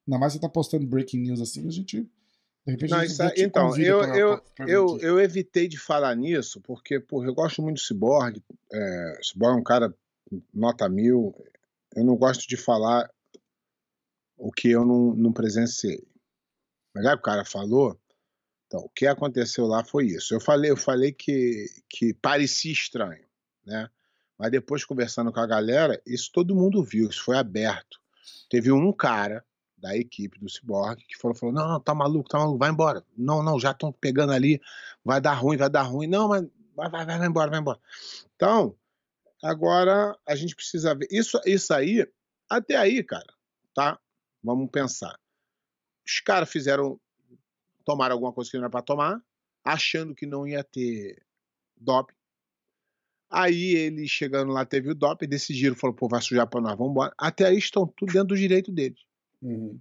[0.07, 2.09] Ainda mais você tá postando breaking news assim, a gente
[2.90, 7.00] Não, isso aí- então, eu, pra- eu, pra eu, eu evitei de falar nisso, porque,
[7.00, 8.42] porra, eu gosto muito do Cyborg.
[8.72, 9.94] É, Cyborg é um cara
[10.52, 11.35] nota mil.
[11.96, 13.09] Eu não gosto de falar
[14.37, 16.07] o que eu não, não presenciei.
[16.94, 17.16] Legal?
[17.16, 17.98] O cara falou.
[18.66, 20.35] Então, o que aconteceu lá foi isso.
[20.35, 23.24] Eu falei, eu falei que, que parecia estranho,
[23.64, 23.88] né?
[24.38, 27.98] Mas depois, conversando com a galera, isso todo mundo viu, isso foi aberto.
[28.50, 29.44] Teve um cara
[29.81, 33.05] da equipe do Cyborg que falou, falou: não, não, tá maluco, tá maluco, vai embora.
[33.17, 34.61] Não, não, já estão pegando ali,
[35.05, 36.07] vai dar ruim, vai dar ruim.
[36.07, 37.81] Não, mas vai, vai, vai, vai embora, vai embora.
[38.37, 38.77] Então,
[39.43, 41.09] agora a gente precisa ver.
[41.11, 42.07] Isso, isso aí,
[42.49, 43.33] até aí, cara,
[43.75, 43.99] tá?
[44.43, 45.19] Vamos pensar.
[46.07, 47.01] Os caras fizeram,
[47.85, 49.23] tomaram alguma coisa que não era pra tomar,
[49.64, 51.23] achando que não ia ter
[51.77, 52.14] doping.
[53.31, 56.93] Aí eles chegando lá, teve o doping, decidiram, falou, pô, vai sujar pra nós, vamos
[56.93, 57.12] embora.
[57.19, 59.08] Até aí estão tudo dentro do direito deles.
[59.42, 59.81] Uhum.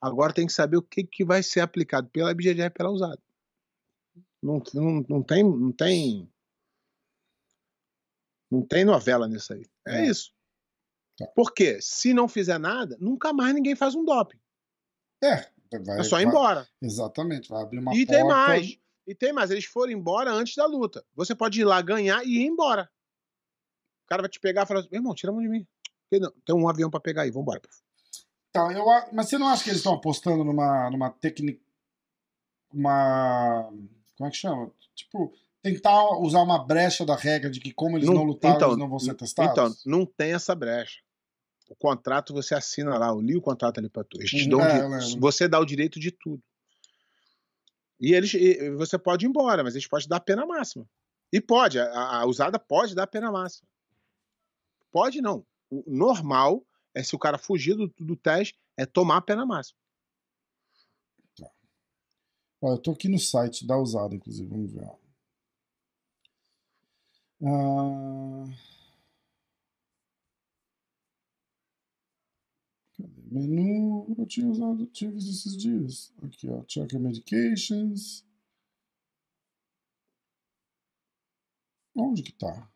[0.00, 3.20] Agora tem que saber o que, que vai ser aplicado pela IBGE e pela usada.
[4.42, 5.42] Não, não, não tem.
[5.42, 6.30] Não tem.
[8.50, 9.66] Não tem novela nisso aí.
[9.86, 10.06] É, É.
[10.06, 10.32] isso.
[11.16, 11.26] Tá.
[11.34, 14.38] Porque se não fizer nada, nunca mais ninguém faz um doping.
[15.22, 15.48] É,
[15.84, 16.68] vai, É só ir vai- embora.
[16.82, 18.12] Exatamente, vai abrir uma e porta.
[18.20, 18.78] tem mais.
[19.06, 19.50] E tem mais.
[19.50, 21.04] Eles foram embora antes da luta.
[21.14, 22.90] Você pode ir lá ganhar e ir embora.
[24.04, 25.66] O cara vai te pegar e falar assim: meu irmão, tira a mão de mim.
[26.10, 27.60] Tem- não, Tem um avião pra pegar aí, vambora.
[28.54, 31.60] Então, eu, mas você não acha que eles estão apostando numa, numa técnica.
[32.72, 33.68] Uma.
[34.16, 34.70] Como é que chama?
[34.94, 38.68] Tipo, tentar usar uma brecha da regra de que, como eles não, Não- lutaram, então,
[38.68, 39.52] eles não vão ser testados?
[39.52, 41.00] Então, não tem essa brecha.
[41.68, 44.18] O contrato você assina lá, eu li o contrato ali pra tu.
[44.20, 45.20] Eles te Uhum, dão é, lembro.
[45.20, 46.40] você dá o direito de tudo.
[47.98, 50.86] E eles, e você pode ir embora, mas eles podem dar a pena máxima.
[51.32, 53.66] E pode, a, a usada pode dar a pena máxima.
[54.92, 55.44] Pode não.
[55.68, 56.64] O normal
[56.94, 59.78] é se o cara fugir do, do teste, é tomar a pena máxima.
[62.60, 64.88] Olha, eu tô aqui no site da usada, inclusive, vamos ver.
[67.42, 68.46] Ah,
[72.96, 73.22] Cadê?
[73.30, 74.14] Menu.
[74.18, 76.12] Eu tinha usado, visto esses dias.
[76.22, 76.62] Aqui, ó.
[76.64, 78.24] Check medications.
[81.96, 82.68] Onde que tá?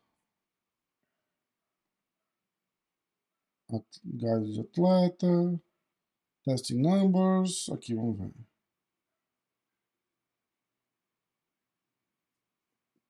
[3.71, 5.61] Guide de atleta.
[6.45, 7.69] Testing numbers.
[7.71, 8.33] Aqui, vamos ver.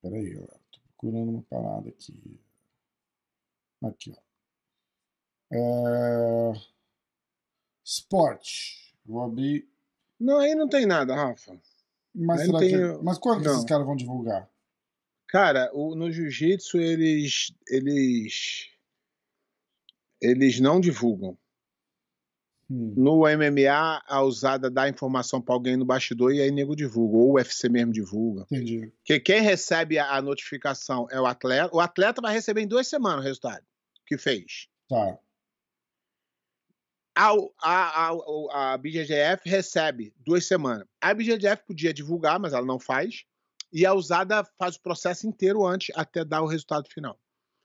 [0.03, 0.61] Peraí, galera.
[0.71, 2.41] Tô procurando uma parada aqui.
[3.83, 4.21] Aqui, ó.
[5.55, 6.53] É...
[7.85, 8.95] Esporte.
[9.05, 9.69] Vou abrir.
[10.21, 11.59] Não, aí não tem nada, Rafa.
[12.15, 13.05] Mas, Aí será tem que...
[13.05, 13.67] Mas quando que esses não.
[13.67, 14.51] caras vão divulgar?
[15.29, 18.71] Cara, o- no jiu-jitsu eles, eles,
[20.21, 21.37] eles não divulgam.
[22.71, 22.93] Hum.
[22.97, 27.17] No MMA, a usada dá informação pra alguém no bastidor e aí nego divulga.
[27.17, 28.43] Ou o UFC mesmo divulga.
[28.51, 28.93] Entendi.
[28.99, 31.75] Porque quem recebe a, notificação é o atleta.
[31.75, 33.65] O atleta vai receber em duas semanas o resultado
[34.07, 34.69] que fez.
[34.89, 35.19] Tá.
[37.17, 40.87] A, a, a, a BJJF recebe duas semanas.
[41.01, 43.25] A BJJF podia divulgar, mas ela não faz.
[43.73, 47.19] E a usada faz o processo inteiro antes até dar o resultado final.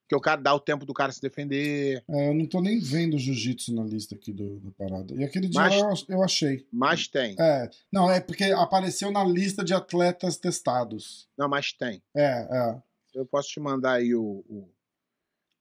[0.03, 2.03] Porque o cara dá o tempo do cara se defender.
[2.09, 5.15] É, eu não tô nem vendo jiu-jitsu na lista aqui do, da parada.
[5.15, 6.67] E aquele dia Mas- eu, eu achei.
[6.71, 7.35] Mas tem.
[7.39, 11.27] É, não, é porque apareceu na lista de atletas testados.
[11.37, 12.01] Não, mas tem.
[12.15, 12.81] É, é.
[13.15, 14.43] Eu posso te mandar aí o.
[14.49, 14.69] o-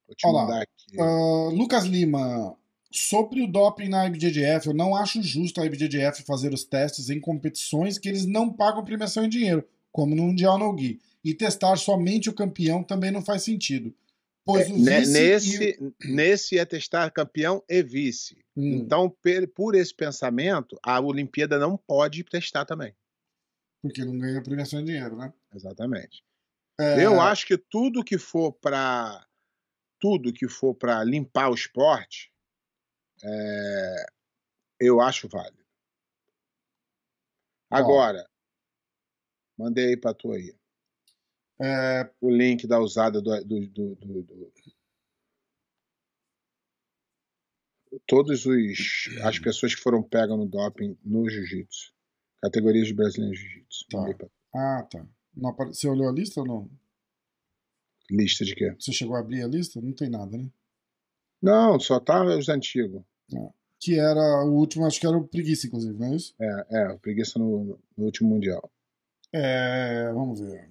[0.05, 0.41] Vou te Olha lá.
[0.43, 0.99] mandar aqui.
[0.99, 2.55] Ah, Lucas Lima,
[2.91, 7.19] sobre o doping na IBJJF, eu não acho justo a IBJJF fazer os testes em
[7.21, 10.99] competições que eles não pagam premiação em dinheiro, como no Mundial No Gi.
[11.23, 13.95] E testar somente o campeão também não faz sentido.
[14.45, 18.35] Pois o Ne- vice nesse, nesse é testar campeão e vice.
[18.35, 19.09] e Hum, Então,
[19.55, 22.95] por esse pensamento, a Olimpíada não pode testar também.
[23.81, 25.33] porque não ganha premiação em dinheiro, né?
[25.53, 26.23] Exatamente.
[26.79, 29.25] É, Eu acho que tudo que for para
[29.99, 32.29] tudo que for para limpar o esporte,
[33.23, 34.05] é,
[34.79, 35.63] eu acho válido.
[37.69, 38.29] Agora,
[39.57, 40.53] mandei aí para tu aí
[41.63, 44.53] é, o link da usada do, do, do- do- do-
[48.07, 51.93] todos os as pessoas que foram pegas no doping no jiu-jitsu,
[52.41, 53.85] categorias de brasileiro jiu-jitsu.
[53.89, 54.27] Tá.
[54.55, 55.05] Ah, tá.
[55.35, 56.69] Não Você olhou a lista ou não?
[58.09, 58.75] Lista de quê?
[58.77, 59.79] Você chegou a abrir a lista?
[59.81, 60.49] Não tem nada, né?
[61.41, 63.01] Não, só tá os antigos.
[63.79, 66.33] Que era o último, acho que era o Preguiça, inclusive, não é isso?
[66.39, 68.71] É, é, preguiça no, no último mundial.
[69.31, 70.69] É, vamos ver.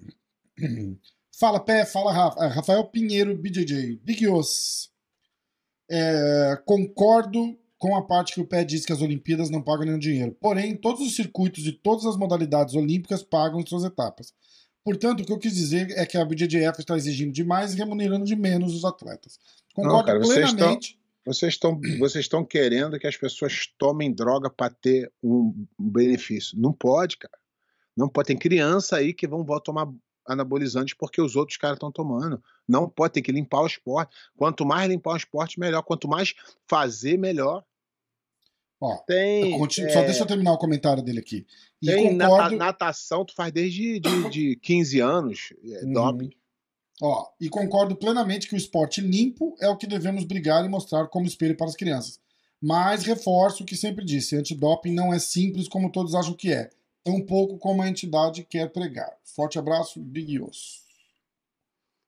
[1.39, 2.45] Fala, Pé, fala, Rafa.
[2.45, 3.99] É, Rafael Pinheiro, BJJ.
[4.03, 4.91] Big Os.
[5.89, 9.99] É, concordo com a parte que o Pé disse que as Olimpíadas não pagam nenhum
[9.99, 10.37] dinheiro.
[10.39, 14.33] Porém, todos os circuitos de todas as modalidades olímpicas pagam suas etapas.
[14.83, 18.25] Portanto, o que eu quis dizer é que a BJJF está exigindo demais e remunerando
[18.25, 19.39] de menos os atletas.
[19.73, 20.99] Concordo cara, vocês estão- plenamente.
[21.25, 26.59] Vocês estão vocês estão querendo que as pessoas tomem droga para ter um benefício.
[26.59, 27.37] Não pode, cara.
[27.95, 28.27] Não pode.
[28.27, 29.89] Tem criança aí que vão, vão tomar
[30.25, 32.41] anabolizantes porque os outros caras estão tomando.
[32.67, 34.15] Não pode ter que limpar o esporte.
[34.35, 35.81] Quanto mais limpar o esporte, melhor.
[35.83, 36.33] Quanto mais
[36.67, 37.63] fazer, melhor.
[38.81, 39.57] Ó, Tem.
[39.57, 41.45] continuo- é, Só deixa eu terminar o comentário dele aqui.
[41.81, 42.55] E tem concordo.
[42.57, 45.53] natação, tu faz desde de, de 15 anos.
[45.63, 45.93] É, Uhum.
[45.93, 46.29] doping.
[47.01, 51.07] Ó, e concordo plenamente que o esporte limpo é o que devemos brigar e mostrar
[51.07, 52.19] como espelho para as crianças.
[52.61, 56.69] Mas reforço o que sempre disse: antidoping não é simples como todos acham que é,
[57.03, 59.11] tão pouco como a entidade quer pregar.
[59.23, 60.81] Forte abraço, Big Os.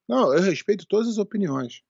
[0.08, 1.82] Não, eu respeito todas as opiniões.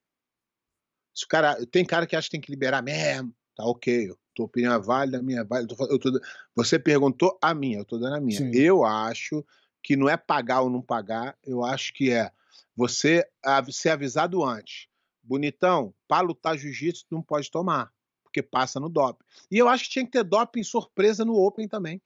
[1.14, 4.12] Se o cara, tem cara que acha que tem que liberar mesmo, tá ok.
[4.34, 5.72] Tua opinião é válida, a minha é válida.
[5.72, 6.20] eu tô eu tô-
[6.54, 8.38] você perguntou a minha, eu tô dando a minha.
[8.38, 8.50] Sim.
[8.54, 9.44] Eu acho
[9.82, 12.30] que não é pagar ou não pagar, eu acho que é
[12.74, 13.26] você
[13.70, 14.88] ser avisado antes.
[15.22, 17.92] Bonitão, para lutar jiu-jitsu não pode tomar,
[18.22, 19.24] porque passa no doping.
[19.50, 22.02] E eu acho que tinha que ter doping surpresa no Open também.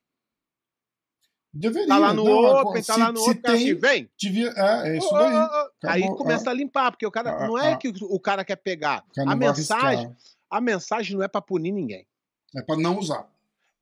[1.53, 1.89] Deveria.
[1.89, 4.51] Tá lá no não, Open, tá se- lá no Open, tem, assim, vem, devia.
[4.57, 6.03] É, é isso Ô, daí.
[6.03, 7.77] Aí começa a limpar, porque o cara Ah, não é ah.
[7.77, 9.05] que o cara quer pegar.
[9.15, 10.17] Cara A mensagem, arriscar.
[10.49, 12.07] a mensagem não é pra punir ninguém.
[12.55, 13.29] É pra não usar.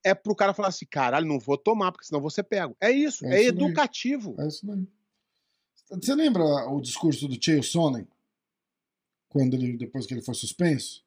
[0.03, 2.75] É pro cara falar assim, caralho, não vou tomar, porque senão você pega.
[2.81, 3.65] É isso, É é, isso daí.
[3.67, 4.35] educativo.
[4.39, 4.87] É isso daí.
[5.91, 8.07] Você lembra o discurso do Chael Sonnen?
[9.29, 11.05] Quando ele, depois que ele foi suspenso?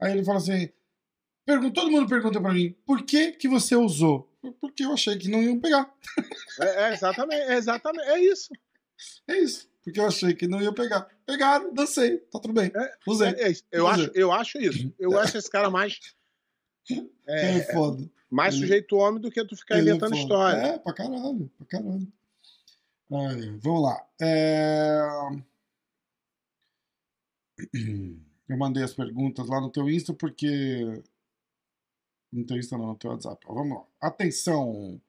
[0.00, 0.70] Aí ele fala assim:
[1.74, 4.30] todo mundo pergunta pra mim, por que que você usou?
[4.52, 5.92] Porque eu achei que não iam pegar.
[6.60, 8.50] É, é exatamente, é exatamente, é isso.
[9.28, 9.68] É isso.
[9.82, 11.08] Porque eu achei que não iam pegar.
[11.24, 12.72] Pegaram, dancei, tá tudo bem.
[12.74, 13.28] É, Usei.
[13.28, 13.54] É, é.
[13.70, 14.94] Eu, Quer acho, eu acho isso.
[14.98, 15.98] Eu acho esse cara mais.
[17.28, 18.08] É, foda.
[18.30, 20.56] mais sujeito homem do que tu ficar Ele inventando história.
[20.56, 22.06] É, pra caralho, pra caralho.
[23.10, 24.06] Vamos lá.
[28.48, 31.02] Eu mandei as perguntas lá no teu Insta porque.
[32.46, 33.44] Teu Insta não, no teu WhatsApp.
[33.48, 33.84] Ó, Vamos lá.
[34.00, 35.00] Atenção.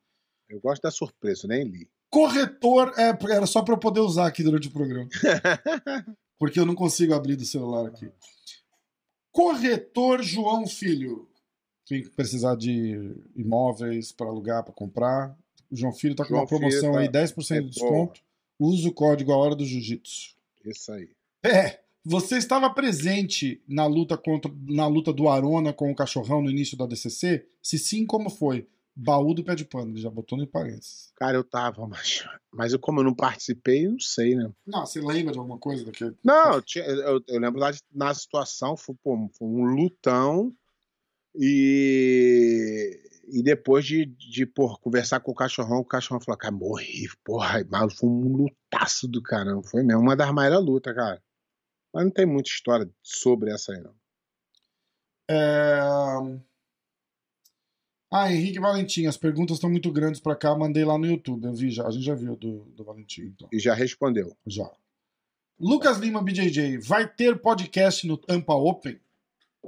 [0.50, 1.90] Eu gosto da surpresa, nem li.
[2.10, 2.94] Corretor.
[2.98, 5.10] É, era só pra eu poder usar aqui durante o programa.
[6.40, 8.10] Porque eu não consigo abrir do celular aqui.
[9.32, 11.28] Corretor João Filho.
[11.86, 15.38] Quem precisar de imóveis para alugar, para comprar.
[15.70, 18.22] O João Filho tá com João uma promoção Filho aí, tá- 10% é de desconto.
[18.60, 20.36] Usa o código A Hora do Jiu-Jitsu.
[20.66, 21.10] Isso aí.
[21.46, 26.50] É, você estava presente na luta contra na luta do Arona com o cachorrão no
[26.50, 27.46] início da DCC?
[27.62, 28.68] Se sim, como foi?
[28.96, 31.12] Baú do pé de pano, ele já botou no parênteses.
[31.18, 34.50] Cara, eu tava, mas, mas eu, como eu não participei, não sei, né?
[34.66, 36.16] Não, você lembra de alguma coisa daquele?
[36.24, 40.52] Não, eu, tinha- eu- eu lembro lá de- na situação, foi, pô, foi um lutão
[41.36, 43.00] e,
[43.32, 47.66] e depois de, de pô, conversar com o cachorrão, o cachorrão falou, cara, morri, porra,
[47.70, 51.22] mas foi um lutaço do caramba, foi mesmo, uma das maiores lutas, cara.
[51.98, 53.92] Mas não tem muita história sobre essa aí, não.
[55.28, 55.80] É...
[58.12, 61.54] Ah, Henrique Valentim, as perguntas estão muito grandes pra cá, mandei lá no YouTube, eu
[61.54, 64.38] vi já, a gente já viu do, do Valentim, então, E já respondeu.
[64.46, 64.70] já.
[65.60, 69.00] Lucas Lima BJJ, vai ter podcast no Tampa Open?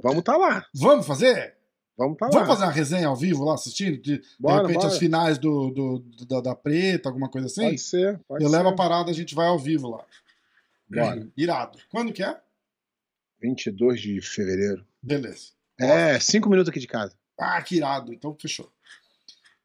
[0.00, 1.56] Vamos tá lá, Vamos fazer?
[1.98, 2.54] vamos tá Vamos lá.
[2.54, 3.98] fazer uma resenha ao vivo lá, assistindo?
[4.00, 4.86] De, de Bora, repente bora.
[4.88, 7.62] as finais do, do- do- da, da Preta, alguma coisa assim?
[7.64, 8.56] Pode ser, pode eu ser.
[8.56, 10.06] levo a parada, a gente vai ao vivo lá.
[10.90, 11.28] Bora.
[11.36, 11.78] Irado.
[11.90, 12.40] Quando que é?
[13.40, 14.86] 22 de fevereiro.
[15.02, 15.52] Beleza.
[15.78, 17.14] É, cinco minutos aqui de casa.
[17.38, 18.12] Ah, que irado.
[18.12, 18.70] Então fechou.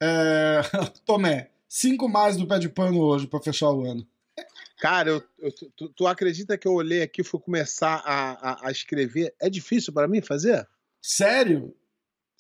[0.01, 0.61] É...
[1.05, 4.07] Tomé, cinco mais do pé de pano hoje pra fechar o ano.
[4.79, 8.67] Cara, eu, eu- tu, tu acredita que eu olhei aqui e fui começar a, a,
[8.67, 9.33] a escrever?
[9.39, 10.67] É difícil pra mim fazer?
[11.01, 11.75] Sério?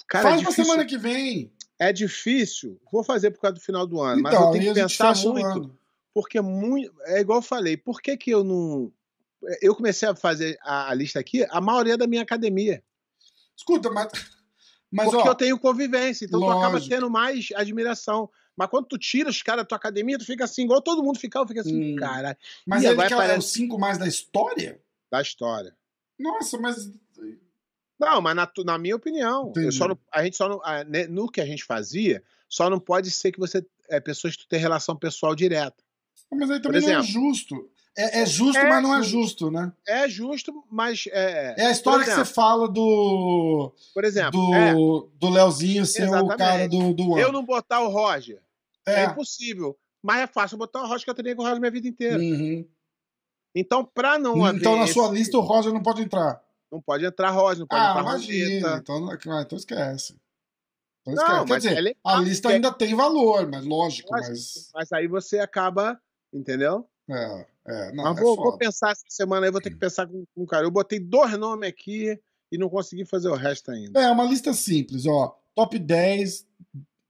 [0.07, 0.65] Cara, Faz é pra difícil.
[0.71, 1.51] semana que vem.
[1.79, 2.79] É difícil.
[2.91, 5.15] Vou fazer por causa do final do ano, mas então, eu tenho aí que pensar
[5.23, 5.77] muito.
[6.15, 6.95] Porque muito.
[7.07, 8.89] É igual eu falei, por que, que eu não.
[9.61, 12.81] Eu comecei a fazer a, a lista aqui, a maioria da minha academia.
[13.55, 14.07] Escuta, mas.
[14.89, 16.89] Mas, porque ó, eu tenho convivência, então tu acaba lógico.
[16.89, 18.29] tendo mais admiração.
[18.55, 21.19] Mas quando tu tira os caras da tua academia, tu fica assim, igual todo mundo
[21.19, 21.95] fica, eu fico assim, Hum.
[21.97, 24.81] caralho, mas ele agora que é os cinco mais da história?
[25.11, 25.75] da história.
[26.17, 26.89] Nossa, mas.
[27.99, 29.51] Não, mas na, na minha opinião,
[29.87, 33.33] não- a gente só não, né, no que a gente fazia, só não pode ser
[33.33, 35.83] que você é pessoas que tu tem relação pessoal direta.
[36.31, 37.07] Mas aí também não é exemplo.
[37.07, 37.69] justo.
[37.97, 39.49] É, é justo, É mas não é justo.
[39.49, 39.71] né?
[39.87, 43.71] É justo, mas é, É a história por que exemplo, você fala do.
[43.93, 44.73] por exemplo, Do, é,
[45.17, 46.37] do Leozinho ser o Exatamente.
[46.37, 48.41] cara do, do eu não botar o Roger
[48.85, 49.03] é.
[49.03, 49.05] É.
[49.05, 51.87] impossível, mas é fácil botar o Roger que eu treinei com o Roger minha vida
[51.87, 52.17] inteira.
[52.19, 52.67] Uhum.
[53.55, 56.41] Então, pra não haver Então, na sua esse- lista, o Roger não pode entrar.
[56.69, 58.77] não pode entrar Roger, não pode Ah, entrar imagina.
[58.81, 60.17] Então, ah, então esquece.
[61.07, 61.45] Então Não, esquece.
[61.45, 64.69] Quer mas dizer, é a lista ainda tem valor, mas lógico, mas.
[64.73, 65.97] Mas aí você acaba,
[66.35, 66.87] entendeu?
[67.09, 68.57] É, é, não, Mas é vou, vou foda.
[68.57, 70.65] pensar essa semana aí, vou ter que pensar com, com o cara.
[70.65, 72.19] Eu botei dois nomes aqui
[72.51, 73.99] e não consegui fazer o resto ainda.
[73.99, 75.39] É, uma lista simples, ó.
[75.55, 76.47] Top 10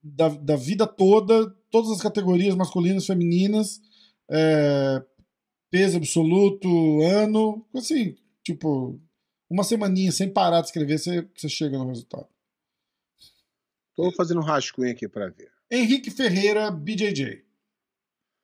[0.02, 3.82] da, da vida toda, todas as categorias masculinas, femininas,
[4.30, 5.04] é,
[5.72, 9.00] peso absoluto, ano, assim, tipo,
[9.50, 12.28] uma semaninha sem parar de escrever, você, você chega no resultado.
[13.96, 15.52] Tô fazendo um rascunho aqui pra ver.
[15.72, 17.45] Henrique Ferreira, BJJ.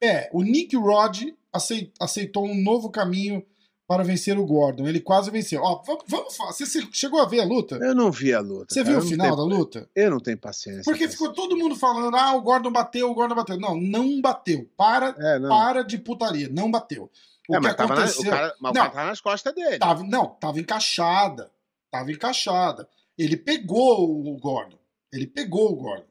[0.01, 3.45] É, o Nick Rod acei- aceitou um novo caminho
[3.87, 4.87] para vencer o Gordon.
[4.87, 5.61] Ele quase venceu.
[5.61, 6.53] Ó, vamos, vamos falar.
[6.53, 7.75] Você chegou a ver a luta?
[7.75, 8.73] Eu não vi a luta.
[8.73, 9.89] Você cara, viu o final tenho- da luta?
[9.93, 10.83] Eu não tenho paciência.
[10.85, 13.59] Porque pra ficou todo mundo falando, ah, o Gordon bateu, o Gordon bateu.
[13.59, 14.65] Não, não bateu.
[14.77, 15.49] Para, É, não.
[15.49, 16.47] para de putaria.
[16.49, 17.11] Não bateu.
[17.49, 18.31] O é, que tava na, o aconteceu...
[18.31, 18.81] cara, mas o Não.
[18.83, 19.77] cara tava nas costas dele.
[19.79, 21.51] Tava, não, tava encaixada.
[21.91, 22.87] Tava encaixada.
[23.17, 24.77] Ele pegou o Gordon.
[25.11, 26.05] Ele pegou o Gordon.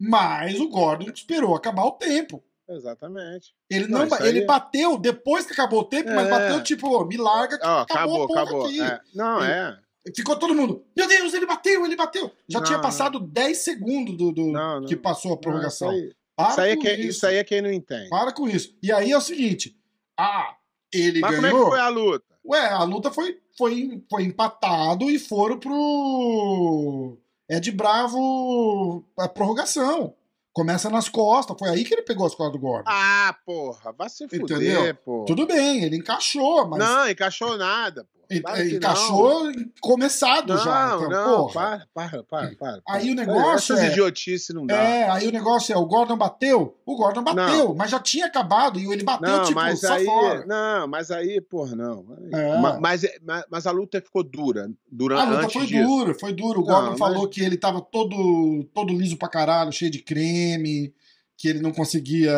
[0.00, 2.42] Mas o Gordon esperou acabar o tempo.
[2.70, 3.52] Exatamente.
[3.68, 6.30] Ele Não, não, ele aí- bateu depois que acabou o tempo, mas É.
[6.30, 8.66] bateu tipo, me larga que Ó, acabou, acabou, acabou.
[8.66, 8.80] aqui.
[8.80, 9.00] É.
[9.14, 9.78] Não, é.
[10.16, 12.30] Ficou todo mundo, meu Deus, ele bateu, ele bateu.
[12.48, 12.82] Já Não, tinha não.
[12.82, 14.86] passado 10 segundos do, do- Não, não.
[14.88, 15.88] que passou a prorrogação.
[15.88, 17.08] Não, isso aí, Para isso, aí é que, isso.
[17.10, 18.08] isso aí é quem não entende.
[18.08, 18.74] Para com isso.
[18.82, 19.76] E aí é o seguinte,
[20.18, 20.54] ah,
[20.92, 21.64] ele Mas como é ganhou.
[21.66, 22.24] que foi a luta?
[22.46, 30.14] Ué, a luta foi, foi, foi empatado e foram pro Ed Bravo a prorrogação.
[30.52, 32.84] Começa nas costas, foi aí que ele pegou as costas do Gordon.
[32.90, 34.94] Ah, porra, vai se fuder, Entendeu?
[34.96, 35.24] pô.
[35.24, 38.19] Tudo bem, ele encaixou, mas Não, encaixou nada, pô.
[38.38, 40.64] Claro que encaixou começado não.
[40.64, 40.88] já.
[40.90, 41.52] Não, Então, não, porra.
[41.52, 42.82] para, para, para, para.
[42.88, 44.74] Aí o negócio Essas é- idiotices não dá.
[44.76, 46.76] É, aí o negócio é, o Gordon bateu?
[46.86, 50.44] O Gordon bateu, mas já tinha acabado e ele bateu, Não, tipo, mas aí, fora.
[50.46, 52.04] não, mas aí, porra, não.
[52.32, 52.58] É.
[52.58, 54.70] Ma- Mas, mas, mas a luta ficou dura.
[54.90, 55.88] Durante, A luta foi disso.
[55.88, 56.60] dura, foi duro.
[56.62, 60.00] O Não, Gordon mas- falou que ele tava todo, todo liso pra caralho, cheio de
[60.00, 60.92] creme,
[61.36, 62.32] que ele não conseguia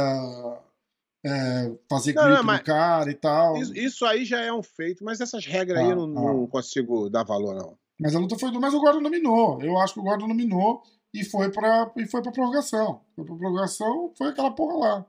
[1.25, 3.57] é, fazer Não, grip não, no cara e tal.
[3.57, 6.33] Isso, isso aí já é um feito, mas essas regras aí Ah, eu não, ah.
[6.33, 7.79] não consigo dar valor, não.
[8.01, 9.63] Mas a luta foi mas o Gordon dominou.
[9.63, 10.83] Eu acho que o Gordon dominou
[11.15, 13.05] e foi pra, e foi pra prorrogação.
[13.15, 15.07] Foi pra prorrogação, foi aquela porra lá.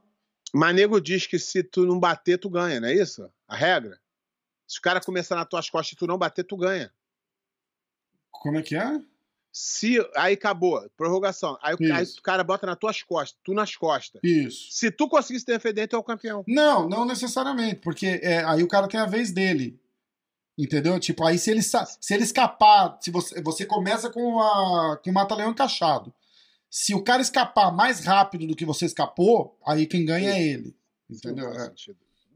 [0.54, 3.28] Mas nego diz que se tu não bater, tu ganha, não é isso?
[3.48, 3.98] A regra?
[4.68, 6.92] Se o cara começar nas tuas costas e tu não bater, tu ganha.
[8.30, 9.00] Como é que é?
[9.56, 11.56] Se aí acabou, prorrogação.
[11.62, 14.20] Aí, o- aí o cara bota nas tuas costas, tu nas costas.
[14.24, 14.66] Isso.
[14.72, 16.42] Se tu conseguir se defender, tu é o campeão.
[16.48, 19.78] Não, não necessariamente, porque é, aí o cara tem a vez dele.
[20.58, 20.98] Entendeu?
[20.98, 25.14] Tipo, aí se ele, se ele escapar, se você, você começa com, a, com o
[25.14, 26.12] mata-leão encaixado.
[26.68, 30.76] Se o cara escapar mais rápido do que você escapou, aí quem ganha é ele.
[31.08, 31.48] Entendeu?
[31.52, 31.72] É.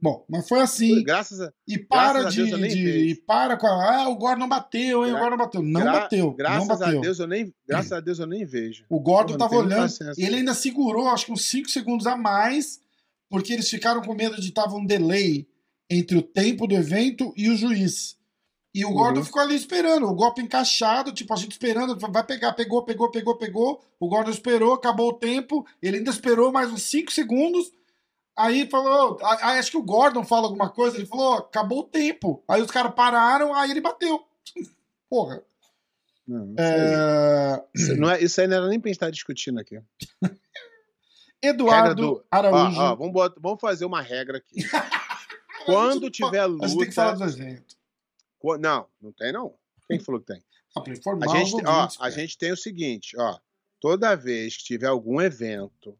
[0.01, 1.03] Bom, mas foi assim.
[1.03, 4.49] Graças a, E para graças de, Deus de- e para com a, ah, o Gordon
[4.49, 5.11] bateu, hein?
[5.11, 5.63] O Gra- Gordon bateu.
[5.63, 6.31] Não gra- bateu.
[6.33, 6.99] graças não bateu.
[6.99, 8.85] a Deus eu nem, graças a Deus eu nem vejo.
[8.89, 9.93] O Gordon Porra, tava olhando.
[10.17, 12.81] Ele ainda segurou, acho que uns 5 segundos a mais,
[13.29, 15.47] porque eles ficaram com medo de tava um delay
[15.91, 18.17] entre o tempo do evento e o juiz.
[18.75, 19.25] E o Gordon Uhum.
[19.27, 23.37] ficou ali esperando, o golpe encaixado, tipo, a gente esperando, vai pegar, pegou, pegou, pegou,
[23.37, 23.81] pegou.
[23.99, 27.73] O Gordon esperou, acabou o tempo, ele ainda esperou mais uns 5 segundos.
[28.39, 32.43] Aí falou, acho que o Gordon fala alguma coisa, ele falou, acabou o tempo.
[32.47, 34.25] Aí os caras pararam, aí ele bateu.
[35.11, 35.43] Porra.
[36.27, 37.65] Não, isso, aí, É...
[37.75, 39.81] isso não é- isso aí não era nem pra gente estar discutindo aqui.
[41.43, 42.81] Eduardo do- Araújo.
[42.81, 44.57] ó, vamos, bota- vamos fazer uma regra aqui.
[45.65, 47.27] Quando tiver A gente tem que falar luta.
[47.27, 47.77] do evento.
[48.61, 49.55] Não, não tem não.
[49.87, 50.43] Quem falou que tem?
[50.77, 53.39] Ah, A gente, ó, a gente tem o seguinte, ó.
[53.81, 55.97] Toda vez que tiver algum evento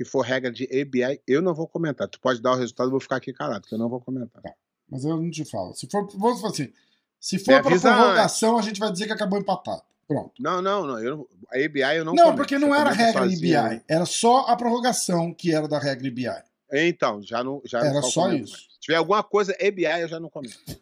[0.00, 2.08] que for regra de ABI, eu não vou comentar.
[2.08, 4.42] Tu pode dar o resultado, eu vou ficar aqui calado, porque eu não vou comentar.
[4.88, 5.74] Mas eu não te falo.
[5.74, 6.72] Se for, vamos falar assim,
[7.20, 9.82] se for avisa prorrogação, a gente vai dizer que acabou empatado.
[10.08, 10.32] Pronto.
[10.40, 10.98] Não, não, não.
[10.98, 12.36] Eu, a ABI eu não Não, comento.
[12.38, 13.66] porque não era comenta regra sozinho.
[13.68, 13.82] IBI.
[13.86, 16.28] Era só a prorrogação que era da regra IBI.
[16.72, 17.60] Então, já não.
[17.66, 18.56] Já Era não só comento isso.
[18.70, 20.56] Se tiver alguma coisa ABI, eu já não comento.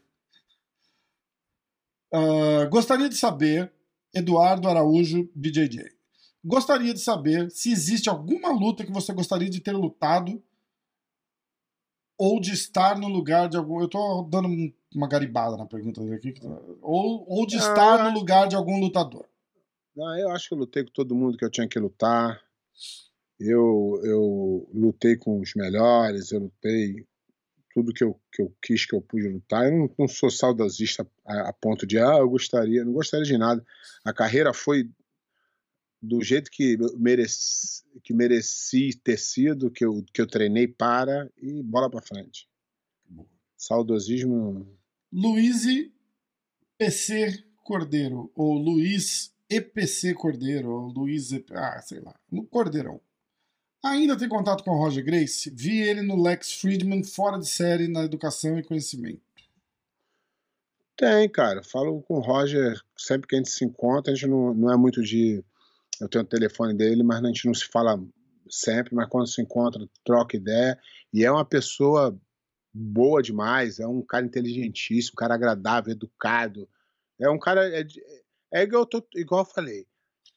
[2.11, 3.71] Ah, gostaria de saber,
[4.15, 5.98] Eduardo Araújo, BJJ.
[6.49, 10.43] Gostaria de saber se existe alguma luta que você gostaria de ter lutado
[12.17, 13.81] ou de estar no lugar de algum.
[13.83, 16.35] Eu tô dando um- uma garibada na pergunta dele aqui.
[16.81, 19.27] Ou, ou de Ah, estar eu no lugar de algum lutador.
[19.95, 22.41] Não, eu acho que eu lutei com todo mundo que eu tinha que lutar.
[23.39, 27.07] Eu, eu lutei com os melhores, eu lutei
[27.75, 29.67] tudo que eu, que eu quis que eu pude lutar.
[29.67, 33.37] Eu não, não sou saudosista a, a ponto de, ah, eu gostaria, não gostaria de
[33.37, 33.65] nada.
[34.05, 34.91] A carreira foi
[36.01, 41.63] do jeito que mereci, que mereci ter sido, que eu, que eu treinei para e
[41.63, 42.49] bola para frente.
[43.57, 44.67] Saudosismo.
[45.13, 45.65] Luiz
[46.77, 53.01] PC Cordeiro, ou Luiz EPC Cordeiro, ou Luiz EP, ah, sei lá, no Cordeirão.
[53.85, 55.51] Ainda tem contato com o Roger Grace?
[55.51, 59.23] Vi ele no Lex Friedman fora de série na educação e conhecimento.
[60.97, 61.63] Tem, cara.
[61.63, 64.13] Falo com o Roger sempre que a gente se encontra.
[64.13, 65.45] A gente não, não é muito de.
[66.01, 67.99] Eu tenho o telefone dele, mas a gente não se fala
[68.49, 68.95] sempre.
[68.95, 70.79] Mas quando se encontra, troca ideia.
[71.13, 72.17] E é uma pessoa
[72.73, 73.79] boa demais.
[73.81, 76.69] É um cara inteligentíssimo, um cara agradável, educado.
[77.21, 77.69] É um cara.
[77.77, 78.03] É, de-
[78.53, 79.87] é igual, eu tô, igual eu falei.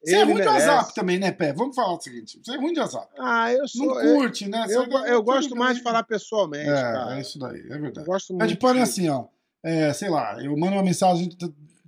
[0.04, 1.54] Você é ruim de merece- WhatsApp também, né, Pé?
[1.54, 3.08] Vamos falar o seguinte: você é ruim de WhatsApp.
[3.20, 4.02] Ah, eu Não sou.
[4.02, 4.66] eu, curte, né?
[4.66, 7.18] Você eu, go- eu tudo gosto mais de falar pessoalmente, É, cara.
[7.18, 8.08] é isso daí, é Eu verdade.
[8.08, 8.50] gosto É muito.
[8.50, 9.28] de pôr de- assim, ó.
[9.64, 11.30] É, sei lá, eu mando uma mensagem,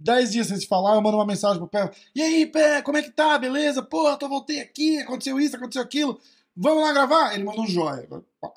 [0.04, 1.90] dez dias sem se falar, eu mando uma mensagem pro Pé.
[2.14, 3.38] E aí, Pé, como é que tá?
[3.38, 3.80] Beleza?
[3.80, 6.20] Eu tô, voltei aqui, aconteceu isso, aconteceu aquilo.
[6.56, 7.34] Vamos lá gravar?
[7.34, 8.08] Ele mandou um joia.
[8.40, 8.52] Pá.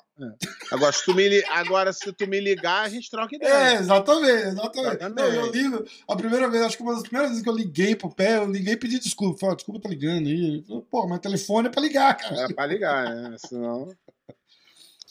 [0.71, 3.53] Agora, se tu me, agora, se tu me ligar, a gente troca ideia.
[3.53, 4.95] É, exatamente, exatamente.
[4.95, 5.15] Exatamente.
[5.15, 7.95] Não, eu ligo, a primeira vez, acho que uma das primeiras vezes que eu liguei
[7.95, 9.39] pro Pé, eu liguei e pedi desculpa.
[9.39, 10.65] Falei, desculpa, tá ligando aí.
[10.89, 12.41] Pô, mas telefone é pra ligar, cara.
[12.41, 13.35] É pra ligar, né?
[13.37, 13.95] Senão.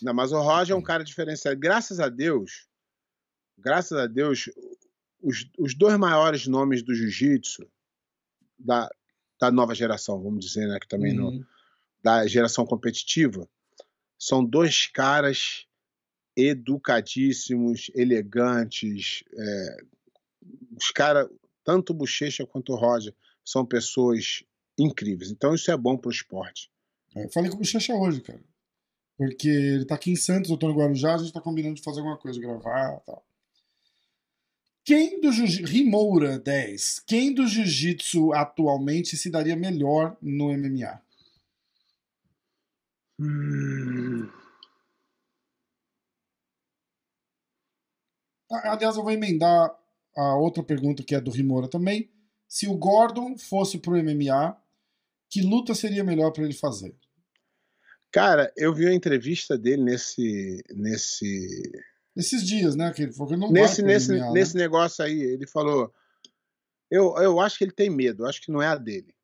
[0.02, 1.58] Não, mas o Roger é um cara diferenciado.
[1.58, 2.66] Graças a Deus,
[3.56, 4.50] graças a Deus,
[5.22, 7.66] os, os dois maiores nomes do jiu-jitsu
[8.58, 8.88] da,
[9.40, 10.78] da nova geração, vamos dizer, né?
[10.80, 11.44] Que também Uhum.
[12.02, 13.48] da geração competitiva,
[14.18, 15.66] são dois caras
[16.36, 19.22] educadíssimos, elegantes.
[19.32, 19.76] é,
[20.78, 21.28] os caras,
[21.64, 23.14] tanto o Bochecha quanto o Roger,
[23.44, 24.44] são pessoas
[24.78, 25.30] incríveis.
[25.30, 26.70] Então isso é bom pro esporte.
[27.14, 28.42] É, Eu falei com o Bochecha hoje, cara.
[29.16, 31.82] Porque ele tá aqui em Santos, eu tô no Guarujá, a gente tá combinando de
[31.82, 33.26] fazer alguma coisa, gravar e tal.
[34.86, 41.02] Quem do jiu Rimoura 10, quem do jiu-jitsu atualmente se daria melhor no MMA?
[43.18, 44.30] Hum,
[48.48, 49.76] Ah, Aliás, eu vou emendar
[50.16, 52.08] a outra pergunta que é do Rimoura também.
[52.46, 54.56] Se o Gordon fosse pro MMA,
[55.28, 56.94] que luta seria melhor pra ele fazer?
[58.12, 61.72] Cara, eu vi a entrevista dele nesse nesse
[62.16, 62.90] Nesses dias, né?
[62.92, 64.30] Que ele falou que não nesse vai nesse, né?
[64.32, 65.20] nesse negócio aí.
[65.20, 65.92] Ele falou,
[66.90, 68.22] eu, eu acho que ele tem medo.
[68.24, 69.14] Eu acho que não é a dele.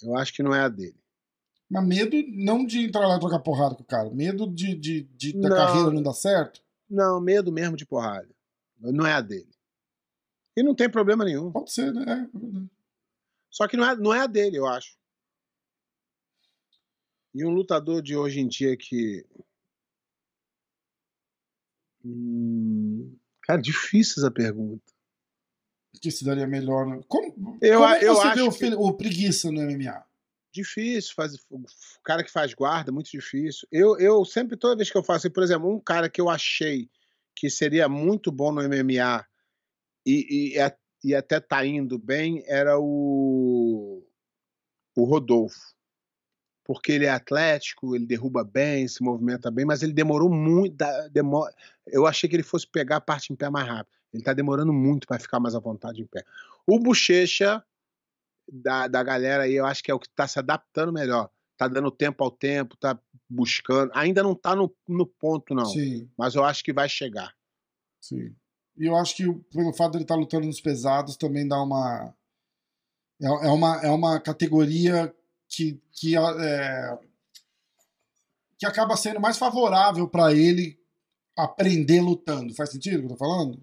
[0.00, 1.00] Eu acho que não é a dele.
[1.68, 4.10] Mas medo não de entrar lá e trocar porrada com o cara.
[4.10, 5.56] Medo de, de, de- da Não.
[5.56, 6.62] carreira não dar certo.
[6.88, 8.28] Não, medo mesmo de porrada.
[8.78, 9.50] Não é a dele.
[10.56, 11.50] E não tem problema nenhum.
[11.50, 12.04] Pode ser, né?
[12.06, 12.62] É, é.
[13.50, 14.98] Só que não é, não é a dele, eu acho.
[17.34, 19.24] E um lutador de hoje em dia que.
[22.04, 24.82] Hum, Cara, difícil essa pergunta.
[26.00, 26.86] que se daria melhor.
[26.86, 27.00] né?
[27.06, 29.60] Como, Eu- como é que eu você acho vê o, que- Fili- o preguiça no
[29.60, 30.04] MMA?
[30.52, 31.64] Difícil, faz, o
[32.04, 33.66] cara que faz guarda, muito difícil.
[33.70, 36.90] Eu, eu sempre, toda vez que eu faço, por exemplo, um cara que eu achei
[37.36, 39.24] que seria muito bom no MMA
[40.04, 44.04] e, e, e até tá indo bem era o,
[44.96, 45.58] o Rodolfo.
[46.64, 50.76] Porque ele é atlético, ele derruba bem, se movimenta bem, mas ele demorou muito.
[51.86, 53.96] eu achei que ele fosse pegar a parte em pé mais rápido.
[54.12, 56.22] Ele tá demorando muito para ficar mais à vontade em pé.
[56.66, 57.64] O Bochecha,
[58.50, 61.30] da, da galera aí, eu acho que é o que tá se adaptando melhor.
[61.56, 62.98] Tá dando tempo ao tempo, tá
[63.28, 63.90] buscando.
[63.94, 65.64] Ainda não tá no, no ponto, não.
[65.64, 67.34] Sim, Mas eu acho que vai chegar.
[68.00, 68.34] sim.
[68.74, 72.14] E eu acho que pelo fato dele estar lutando nos pesados também dá uma.
[73.20, 75.14] É, é uma, é uma categoria
[75.54, 76.98] que, que, é,
[78.58, 80.78] que acaba sendo mais favorável para ele
[81.36, 82.54] aprender lutando.
[82.54, 83.62] Faz sentido o que eu tô falando?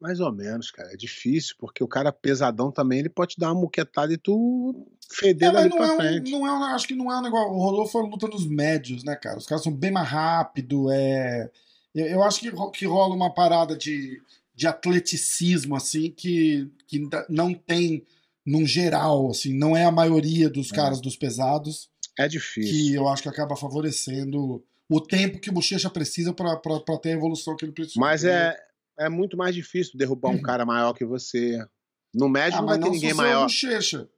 [0.00, 0.92] Mais ou menos, cara.
[0.92, 4.86] É difícil, porque o cara pesadão também, ele pode te dar uma muquetada e tu
[5.10, 6.30] feder É, não pra é, um, frente.
[6.30, 7.50] não é um- acho que não é um negócio.
[7.52, 9.38] O Rodolfo foi luta nos médios, né, cara?
[9.38, 10.90] Os caras são bem mais rápido.
[10.92, 11.50] É,
[11.94, 14.22] eu, eu acho que, que rola uma parada de,
[14.54, 18.06] de atleticismo, assim, que, que não tem
[18.50, 20.74] num geral, assim, não é a maioria dos É.
[20.76, 22.72] caras dos pesados, É difícil.
[22.72, 26.56] que eu acho que acaba favorecendo o tempo que o Bochecha precisa pra
[27.02, 28.00] ter a evolução que ele precisa.
[28.00, 28.56] Mas é,
[28.98, 31.58] é muito mais difícil derrubar um cara maior que você.
[32.14, 33.42] No médio Ah, não vai ter ninguém é maior.
[33.42, 34.08] Bochecha.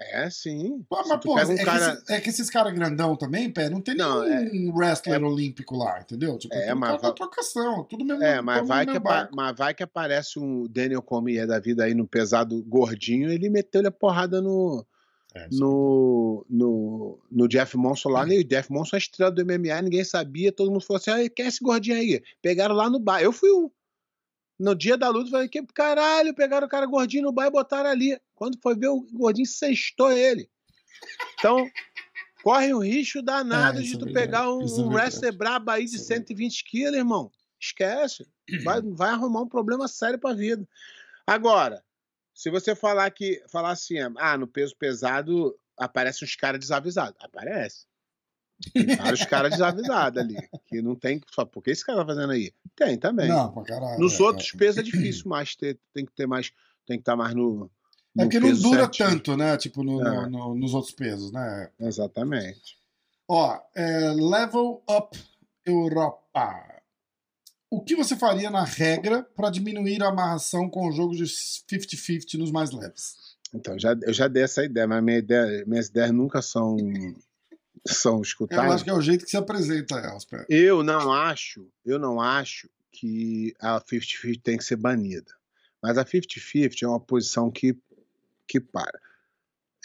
[0.00, 0.84] É, sim.
[0.88, 3.68] Pô, mas, pô, um é, cara- que esse- é que esses caras grandão também, pé,
[3.68, 6.38] não tem Não, nenhum wrestler olímpico lá, entendeu?
[6.38, 8.22] Tipo, É, mas vai- trocação, tudo mesmo.
[8.22, 11.94] É, mas vai, que apa- mas vai que aparece um Daniel Cormier da vida aí
[11.94, 14.86] no pesado gordinho, ele meteu-lhe a porrada no,
[15.34, 19.82] É, no, no, no Jeff Monson lá, e o Jeff Monson é estrela do MMA,
[19.82, 22.22] ninguém sabia, todo mundo falou assim, ah, quem é esse gordinho aí?
[22.40, 23.68] Pegaram lá no bar, eu fui um.
[24.58, 27.50] No dia da luta, eu falei, que caralho, pegaram o cara gordinho no bar e
[27.50, 28.18] botaram ali.
[28.34, 30.50] Quando foi ver, o gordinho cestou ele.
[31.38, 31.70] Então,
[32.42, 34.94] corre um risco danado É, de é tu verdade, pegar um, é um verdade.
[34.94, 36.28] wrestler brabo aí de Isso é verdade.
[36.28, 37.30] 120 quilos, irmão.
[37.60, 38.26] Esquece.
[38.64, 40.66] Vai, vai arrumar um problema sério pra vida.
[41.26, 41.84] Agora,
[42.34, 47.16] se você falar que falar assim, ah, no peso pesado aparecem uns caras desavisados.
[47.20, 47.86] Aparece.
[48.72, 50.36] Tem vários caras desavisados ali.
[50.66, 51.20] Que não tem.
[51.32, 52.52] Só, por que esse cara tá fazendo aí?
[52.76, 53.28] Tem também.
[53.28, 53.98] Não, pra caralho.
[54.00, 55.78] Nos é, outros pesos é difícil mais ter.
[55.94, 56.50] Tem que ter mais.
[56.86, 57.70] Tem que estar mais no.
[58.18, 59.08] É, é no porque não peso dura certinho.
[59.10, 59.56] tanto, né?
[59.56, 60.28] Tipo, no- no- É.
[60.28, 61.70] no- nos outros pesos, né?
[61.78, 62.76] Exatamente.
[63.28, 65.18] Ó, é, Level Up
[65.64, 66.64] Europa.
[67.70, 72.38] O que você faria na regra para diminuir a amarração com o jogo de 50-50
[72.38, 73.36] nos mais leves?
[73.54, 76.76] Então, já, eu já dei essa ideia, mas minha ideia, minhas ideias nunca são,
[77.86, 78.72] são Eu escutadas.
[78.74, 80.26] acho que é o jeito que se apresenta elas.
[80.48, 85.32] Eu não acho, eu não acho que a 50-50 tem que ser banida.
[85.82, 87.76] Mas a 50-50 é uma posição que,
[88.46, 88.98] que para.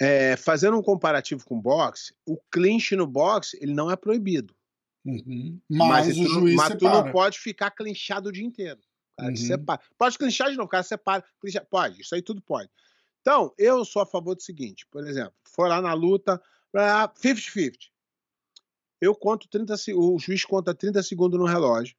[0.02, 4.56] É, fazendo um comparativo com o boxe, o clinch no boxe ele não é proibido.
[5.06, 5.60] Uhum.
[5.70, 8.80] Mas, tu o não- juiz mas tu não pode ficar clinchado o dia inteiro.
[9.14, 9.36] O cara Uhum.
[9.36, 9.82] separa.
[9.98, 11.24] Pode clinchar de novo, o cara separa.
[11.40, 12.70] clincha- Pode, isso aí tudo pode.
[13.22, 16.42] Então, eu sou a favor do seguinte, por exemplo, for lá na luta,
[16.76, 17.90] ah, 50-50.
[19.02, 21.96] Eu conto 30 se- o juiz conta 30 segundos no relógio.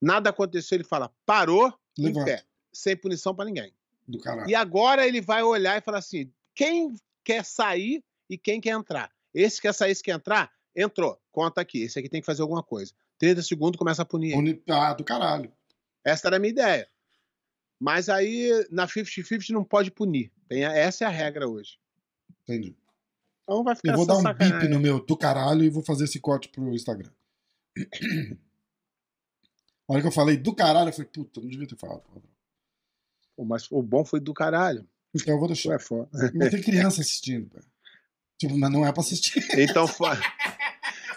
[0.00, 2.24] Nada aconteceu, ele fala, parou, em Levanta.
[2.26, 3.72] pé, sem punição pra ninguém.
[4.06, 4.48] Do caralho.
[4.48, 9.12] E agora ele vai olhar e falar assim: quem quer sair e quem quer entrar?
[9.34, 10.50] Esse quer sair, esse quer entrar?
[10.74, 11.82] Entrou, conta aqui.
[11.82, 12.92] Esse aqui tem que fazer alguma coisa.
[13.18, 14.36] 30 segundos começa a punir.
[14.36, 15.52] Uni- Ah, do caralho.
[16.04, 16.88] Essa era a minha ideia.
[17.78, 20.32] Mas aí na 50-50 não pode punir.
[20.48, 21.78] Tem a- essa é a regra hoje.
[22.42, 22.76] Entendi.
[23.52, 26.04] Então vai ficar Eu vou dar um bip no meu do caralho e vou fazer
[26.04, 27.10] esse corte pro Instagram.
[29.88, 32.02] A hora que eu falei do caralho, eu falei, puta, não devia ter falado.
[33.36, 34.88] Pô, Mas o bom foi do caralho.
[35.14, 35.74] Então eu vou deixar.
[35.74, 36.08] é foda.
[36.34, 37.66] Mas tem criança assistindo, cara.
[38.38, 39.44] Tipo, mas não é pra assistir.
[39.58, 39.86] Então,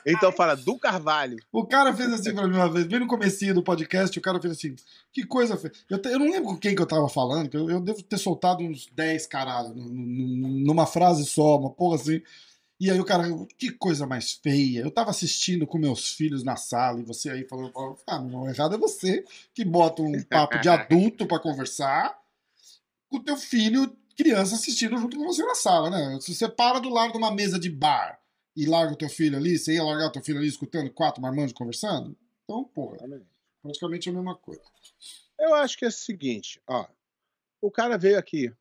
[0.05, 1.37] então fala do Carvalho.
[1.51, 4.39] O cara fez assim pra mim uma vez, bem no comecinho do podcast, o cara
[4.39, 4.75] fez assim,
[5.11, 5.71] que coisa feia.
[5.89, 8.01] Eu, te- eu não lembro com quem que eu tava falando, que eu, eu devo
[8.03, 12.21] ter soltado uns 10 caralho nu- nu- numa frase só, uma porra assim.
[12.79, 13.23] E aí o cara,
[13.57, 14.81] que coisa mais feia.
[14.81, 17.71] Eu tava assistindo com meus filhos na sala e você aí falando,
[18.05, 22.13] ah, meu irmão, errado é você que bota um papo de adulto pra conversar
[23.09, 26.17] com o teu filho, criança, assistindo junto com você na sala, né?
[26.19, 28.19] Se você para do lado de uma mesa de bar
[28.55, 31.21] e larga o teu filho ali, você ia largar o teu filho ali escutando quatro
[31.21, 32.15] marmanjos conversando?
[32.43, 32.97] Então, porra,
[33.61, 34.61] praticamente a mesma coisa.
[35.39, 36.87] Eu acho que é o seguinte, ó.
[37.61, 38.53] O cara veio aqui,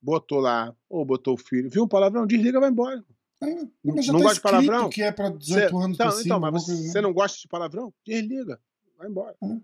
[0.00, 3.04] botou lá, ou botou o filho, viu um palavrão, desliga, vai embora.
[3.42, 3.46] É,
[3.84, 4.90] mas já Não tá gosta de palavrão?
[4.90, 6.22] que é pra 18 Cê- anos então, cima.
[6.22, 7.92] então, mas você, coisa, você não gosta de palavrão?
[8.06, 8.60] Desliga,
[8.96, 9.36] vai embora.
[9.40, 9.62] Não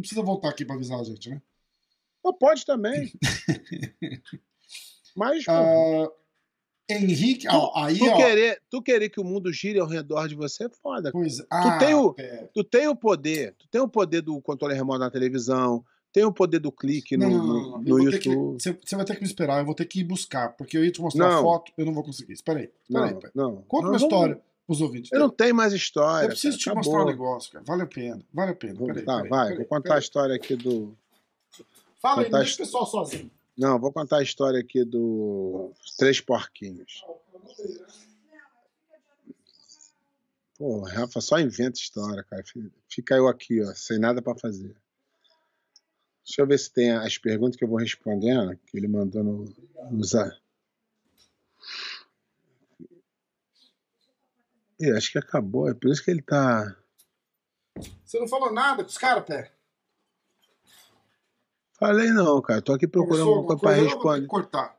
[0.00, 1.42] precisa voltar aqui pra avisar a gente, né?
[2.22, 3.12] Ou pode também.
[5.16, 6.17] Mas, pô,
[6.90, 7.46] Henrique.
[7.48, 8.16] ó, aí, tu, ó.
[8.16, 11.10] querer, tu querer que o mundo gire ao redor de você é foda.
[11.12, 12.50] Pois, ah, tem o- pera.
[12.54, 16.32] Tu tem o poder, tu tem o poder do controle remoto na televisão, tem o
[16.32, 17.86] poder do clique no, Não, não, não, no- não.
[17.86, 18.60] Eu no que- YouTube.
[18.62, 20.90] Você vai ter que me esperar, eu vou ter que ir buscar, porque eu ia
[20.90, 21.42] te mostrar a Não.
[21.42, 22.32] foto, eu não vou conseguir.
[22.32, 23.30] Espera aí, espera aí, Não, aí.
[23.34, 23.62] não.
[23.68, 25.12] Conta Não, uma história pros ouvintes.
[25.12, 26.24] Eu não tenho mais história.
[26.24, 27.64] Eu preciso cara, te mostrar um negócio, cara.
[27.66, 28.74] Vale a pena, vale a pena.
[28.74, 30.96] Vou- Peraí, tá, peraí, vai, peraí, vou contar a história aqui do.
[32.00, 33.30] Fala aí, não deixa o pessoal sozinho.
[33.58, 37.04] Não, vou contar a história aqui do Três Porquinhos.
[40.56, 42.44] Pô, Rafa só inventa história, cara.
[42.88, 44.76] Fica eu aqui, ó, sem nada pra fazer.
[46.24, 49.44] Deixa eu ver se tem as perguntas que eu vou respondendo, que ele mandou no,
[49.90, 50.02] no.
[54.78, 56.76] Ih, acho que acabou, é por isso que ele tá.
[58.04, 59.57] Você não falou nada com os caras, Pé?
[61.78, 62.60] Falei não, cara.
[62.62, 64.26] Tô aqui procurando alguma coisa pra coisa, eu responder.
[64.26, 64.78] cortar.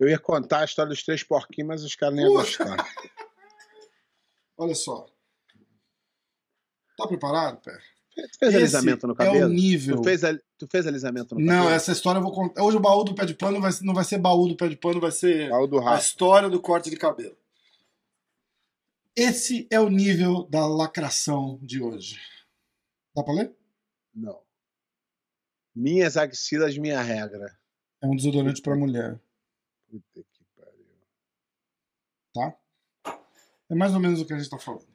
[0.00, 2.76] Eu ia contar a história dos três porquinhos, mas os caras nem iam gostar.
[4.56, 5.06] Olha só.
[6.96, 7.76] Tá preparado, Pé?
[8.14, 9.46] Tu fez Esse alisamento no É cabelo?
[9.46, 9.96] o nível.
[9.96, 10.20] Tu, fez,
[10.56, 11.70] tu fez alisamento no Não, cabelo?
[11.74, 12.62] essa história eu vou contar.
[12.62, 14.76] Hoje o baú do pé de pano vai, não vai ser baú do pé de
[14.76, 17.36] pano, vai ser Baú do a história do corte de cabelo.
[19.16, 22.20] Esse é o nível da lacração de hoje.
[23.14, 23.52] Dá pra ler?
[24.14, 24.43] Não.
[25.74, 27.56] Minhas axilas, minha regra.
[28.02, 29.18] É um desodorante pra mulher,
[29.90, 30.86] Puta que pariu.
[32.34, 32.54] tá?
[33.70, 34.86] É mais ou menos o que a gente tá falando.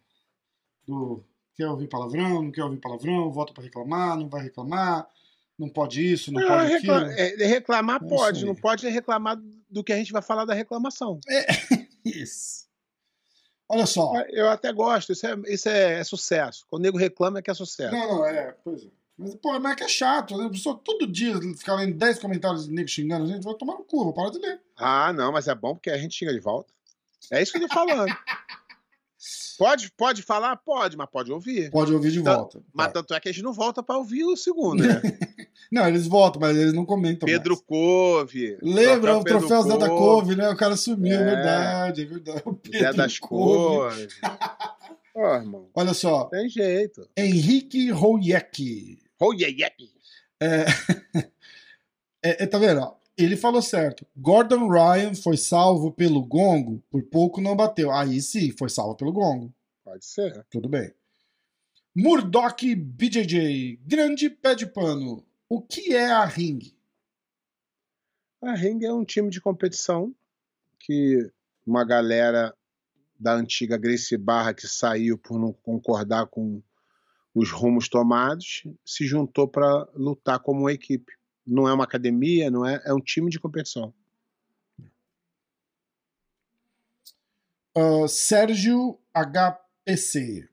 [0.86, 1.24] Do
[1.56, 5.10] quer ouvir palavrão, não quer ouvir palavrão, volta pra reclamar, não vai reclamar,
[5.58, 7.12] não pode isso, não, Não, pode recla- aquilo.
[7.20, 9.38] é, reclamar É pode, não pode é reclamar
[9.70, 11.20] do que a gente vai falar da reclamação.
[12.06, 12.68] Isso.
[13.68, 14.14] Olha só.
[14.30, 16.66] Eu até gosto, isso é, isso é, é sucesso.
[16.70, 17.94] Quando o nego reclama é que é sucesso.
[17.94, 18.88] Não, não, é, pois é.
[19.22, 20.46] Mas, pô, mas é que é chato, né?
[20.46, 23.74] A pessoa todo dia ficar lendo 10 comentários de nego xingando a gente, vai tomar
[23.74, 24.62] no cu, vou parar de ler.
[24.78, 26.74] Ah, não, mas é bom porque a gente chega de volta.
[27.30, 28.08] É isso que eu tô falando.
[29.60, 30.56] pode, pode falar?
[30.56, 31.70] Pode, mas pode ouvir.
[31.70, 32.62] Pode ouvir de volta.
[32.74, 32.94] Mas Tá.
[32.94, 35.02] tanto é que a gente não volta pra ouvir o segundo, né?
[35.72, 37.28] Não, eles voltam, mas eles não comentam.
[37.28, 37.62] Pedro mais.
[37.68, 38.58] Couve.
[38.60, 40.50] Lembra o troféu Zé da Couve, né?
[40.50, 41.26] O cara sumiu, é É.
[41.26, 42.42] verdade, é verdade.
[42.46, 43.92] O Zé Pedro das Couve.
[44.08, 44.20] Couves.
[45.14, 47.08] Ô, irmão, Olha só, tem jeito.
[47.16, 48.98] Henrique Royek.
[49.20, 49.76] Oh, yeah, yeah.
[50.42, 50.66] É,
[52.24, 52.82] é, é, tá vendo?
[52.82, 52.98] ó?
[53.18, 54.08] Ele falou certo.
[54.16, 57.92] Gordon Ryan foi salvo pelo gongo, por pouco não bateu.
[57.92, 59.54] Aí sim, foi salvo pelo gongo.
[59.84, 60.46] Pode ser.
[60.50, 60.94] Tudo bem.
[61.94, 65.26] Murdoch BJJ, grande pé de pano.
[65.50, 66.60] O que é a ring?
[68.42, 70.16] A Ring é um time de competição
[70.80, 71.30] que
[71.68, 72.56] uma galera
[73.20, 76.64] da antiga Gracie Barra que saiu por não concordar com
[77.34, 81.12] os rumos tomados se juntou para lutar como uma equipe.
[81.46, 83.94] Não é uma academia, não é, é um time de competição.
[87.76, 90.48] Ah, Sérgio HPC.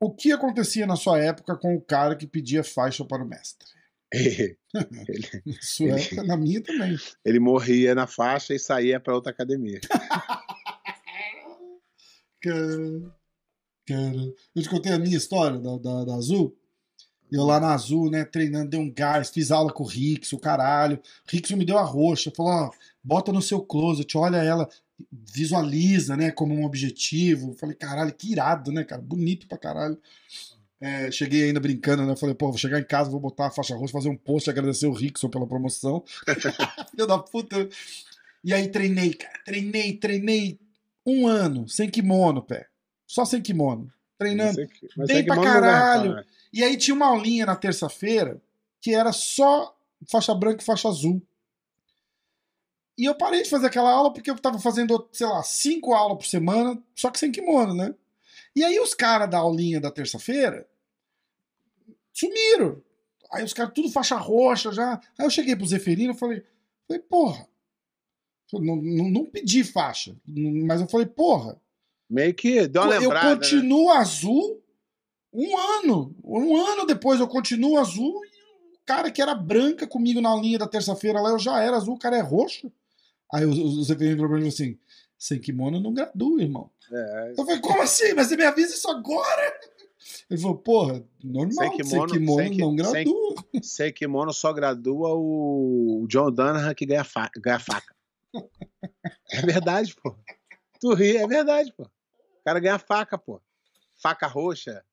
[0.00, 3.68] O que acontecia na sua época com o cara que pedia faixa para o mestre?
[4.12, 4.58] ele,
[6.26, 6.96] Na minha também.
[7.24, 9.80] ele morria na faixa e saía para outra academia.
[13.92, 16.56] Eu te contei a minha história da, da, da Azul.
[17.30, 20.38] Eu lá na Azul, né, treinando, dei um gás, fiz aula com o Rix, o
[20.38, 20.96] caralho.
[20.96, 22.70] O Rix me deu a roxa, falou: ó,
[23.02, 24.68] bota no seu closet, olha ela,
[25.10, 27.54] visualiza, né, como um objetivo.
[27.54, 29.02] Falei, caralho, que irado, né, cara?
[29.02, 29.98] Bonito pra caralho.
[30.80, 32.14] É, cheguei ainda brincando, né?
[32.14, 34.86] Falei, pô, vou chegar em casa, vou botar a faixa roxa, fazer um post, agradecer
[34.86, 36.04] o Rickson pela promoção.
[36.90, 37.68] Filho da puta.
[38.44, 39.40] E aí treinei, cara.
[39.44, 40.60] Treinei, treinei
[41.06, 42.66] um ano, sem kimono, pé.
[43.06, 43.92] Só sem kimono.
[44.18, 44.58] Treinando.
[44.58, 46.10] Mas é mas Bem é pra caralho.
[46.10, 46.26] parar.
[46.52, 48.40] E aí tinha uma aulinha na terça-feira
[48.80, 49.76] que era só
[50.10, 51.20] faixa branca e faixa azul.
[52.96, 56.18] E eu parei de fazer aquela aula porque eu tava fazendo, sei lá, cinco aulas
[56.18, 57.94] por semana, só que sem kimono, né?
[58.54, 60.68] E aí os caras da aulinha da terça-feira
[62.12, 62.80] sumiram.
[63.32, 65.00] Aí os caras tudo faixa roxa já.
[65.18, 66.44] Aí eu cheguei pro Zeferino e falei,
[66.86, 67.48] falei, porra.
[68.52, 71.60] Não, não, não pedi faixa, mas eu falei, porra,
[72.08, 73.28] Meio que deu uma eu lembrada.
[73.30, 73.34] né?
[73.36, 74.62] continuo azul
[75.32, 76.14] um ano.
[76.24, 80.58] Um ano depois eu continuo azul e o cara que era branca comigo na linha
[80.58, 82.70] da terça-feira lá, eu já era azul, o cara é roxo.
[83.32, 84.78] Aí o, o Zé Ferreira falou pra mim assim:
[85.18, 86.70] sem kimono eu não gradua, irmão.
[86.92, 88.12] É, Eu falei, como assim?
[88.14, 89.60] Mas você me avisa isso agora?
[90.30, 93.34] Ele falou, porra, normal, Sem sem kimono- kimono, sem não sem- gradua.
[93.62, 97.94] Sem kimono só gradua o John Danahan que ganha, fa- ganha faca.
[99.32, 100.14] É verdade, pô.
[100.80, 101.84] Tu ri, é verdade, pô.
[101.84, 103.40] O cara ganha faca, pô.
[103.96, 104.84] Faca roxa.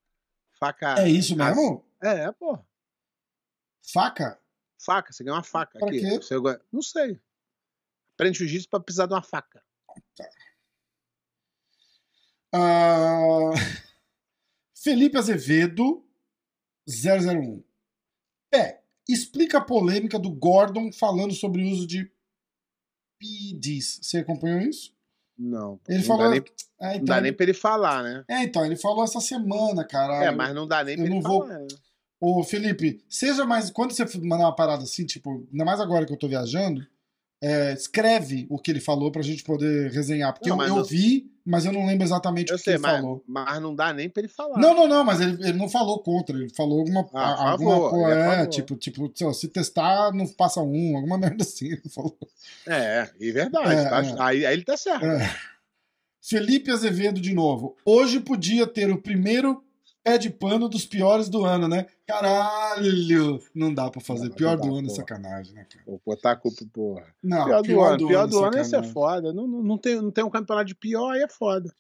[0.60, 0.96] Faca.
[1.02, 1.86] É isso mesmo?
[2.02, 2.58] É, pô.
[3.94, 4.40] Faca?
[4.80, 5.78] Faca, você ganha uma faca.
[5.78, 6.00] Pra aqui.
[6.00, 6.18] quê?
[6.18, 6.36] Você
[6.72, 7.20] Não sei.
[8.14, 9.64] Aprende jiu-jitsu pra precisar de uma faca.
[12.54, 13.52] Ah,
[14.76, 16.06] Felipe Azevedo,
[16.88, 17.64] 001.
[18.50, 22.12] Pé, explica a polêmica do Gordon falando sobre o uso de
[23.20, 24.00] PEDs.
[24.02, 24.96] Você acompanhou isso?
[25.38, 25.80] Não.
[25.88, 26.24] Ele não falou.
[26.26, 28.24] Dá nem, É, não então, dá ele- nem pra ele falar, né?
[28.28, 30.24] é, então, ele falou essa semana, cara.
[30.26, 31.60] É, mas não dá nem eu pra ele não vou- falar.
[31.60, 31.68] né?
[32.20, 33.72] Ô, Felipe, seja mais.
[33.72, 36.86] Quando você mandar uma parada assim, tipo, ainda mais agora que eu tô viajando,
[37.42, 40.32] é, escreve o que ele falou pra gente poder resenhar.
[40.34, 42.74] Porque Não, eu, eu não- vi, mas eu não lembro exatamente Eu o que sei,
[42.76, 43.24] ele mas, falou.
[43.28, 44.60] mas não dá nem pra ele falar.
[44.60, 47.08] Não, não, não, mas ele, ele não falou contra, ele falou alguma.
[47.14, 51.68] Ah, alguma favor, ele é tipo, tipo, se testar, não passa um, alguma merda assim.
[51.74, 52.18] Ele falou.
[52.68, 53.74] É, é verdade.
[53.74, 54.04] É, tá?
[54.04, 54.16] é.
[54.20, 55.06] Aí, aí ele tá certo.
[55.06, 55.36] É.
[56.22, 57.76] Felipe Azevedo de novo.
[57.84, 59.64] Hoje podia ter o primeiro
[60.04, 61.86] pé de pano dos piores do ano, né?
[62.08, 63.42] Caralho!
[63.54, 64.30] Não dá pra fazer.
[64.30, 65.84] Não, Pior não dá, do ano é sacanagem, né, cara?
[65.86, 67.06] Vou botar a culpa, porra.
[67.24, 68.94] Não, pior, do ano, pior do ano é ser sacanagem.
[68.94, 69.34] foda.
[69.34, 71.74] Não, não, não, tem, não tem um campeonato de pior, aí é foda.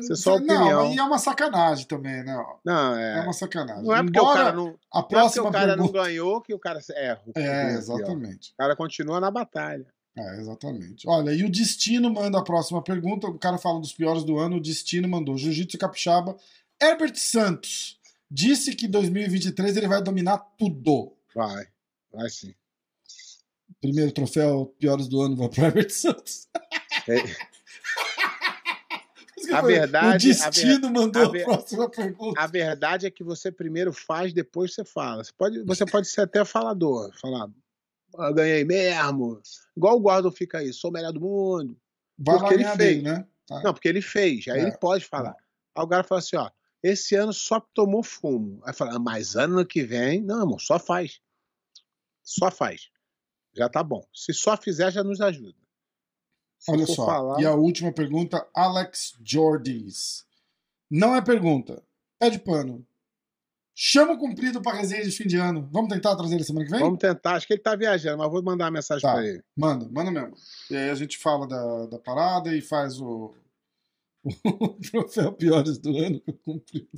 [0.00, 0.92] Isso é só Não, opinião.
[0.94, 2.36] e é uma sacanagem também, né?
[2.64, 3.20] Não, É, é.
[3.22, 3.82] uma sacanagem.
[3.82, 4.62] Não é porque o Embora cara não.
[4.62, 6.04] a Não é porque próxima o cara não pergunta...
[6.04, 7.22] ganhou que o cara erra.
[7.26, 8.50] o- É, o- exatamente.
[8.52, 9.86] O cara continua na batalha.
[10.14, 11.08] É, exatamente.
[11.08, 13.26] Olha, e o Destino manda a próxima pergunta.
[13.28, 14.56] O cara fala dos piores do ano.
[14.56, 16.36] O Destino mandou Jiu-Jitsu Capixaba.
[16.80, 17.98] Herbert Santos
[18.30, 21.16] disse que 2023 ele vai dominar tudo.
[21.34, 21.66] Vai.
[22.12, 22.54] Vai sim.
[23.80, 26.48] Primeiro troféu piores do ano vai pro Herbert Santos.
[27.08, 27.16] É.
[29.52, 32.40] A verdade- O Destino mandou a a, ver- próxima pergunta.
[32.40, 35.24] A verdade é que você primeiro faz, depois você fala.
[35.24, 37.10] Você pode, você pode ser até falador.
[37.20, 37.50] Falar,
[38.16, 39.42] "Ah, eu ganhei mesmo.
[39.76, 41.76] Igual o Gordon fica aí, sou o melhor do mundo.
[42.18, 42.78] Vai porque ele fez.
[42.78, 43.26] dele, né?
[43.46, 43.62] Tá.
[43.64, 44.46] Não, porque ele fez.
[44.46, 44.62] Aí É.
[44.62, 45.34] ele pode falar.
[45.74, 46.48] Aí o cara fala assim, ó,
[46.82, 48.60] esse ano só tomou fumo.
[48.64, 51.20] Aí fala, "Ah, mas ano que vem, não, irmão, só faz.
[52.22, 52.90] Só faz.
[53.54, 54.06] Já tá bom.
[54.14, 55.58] Se só fizer, já nos ajuda.
[56.58, 57.04] Se Olha só.
[57.06, 60.24] falar- E a última pergunta, Alex Jordis.
[60.90, 61.82] Não é pergunta.
[62.20, 62.86] É de pano.
[63.74, 65.66] Chama o cumprido pra resenha de fim de ano.
[65.72, 66.80] Vamos tentar trazer ele semana que vem?
[66.80, 67.34] Vamos tentar.
[67.36, 69.14] Acho que ele tá viajando, mas vou mandar uma mensagem Tá.
[69.14, 69.42] pra ele.
[69.56, 70.36] Manda, manda mesmo.
[70.70, 73.34] E aí a gente fala da, da parada e faz o,
[74.44, 76.88] o troféu piores do ano com o cumprido.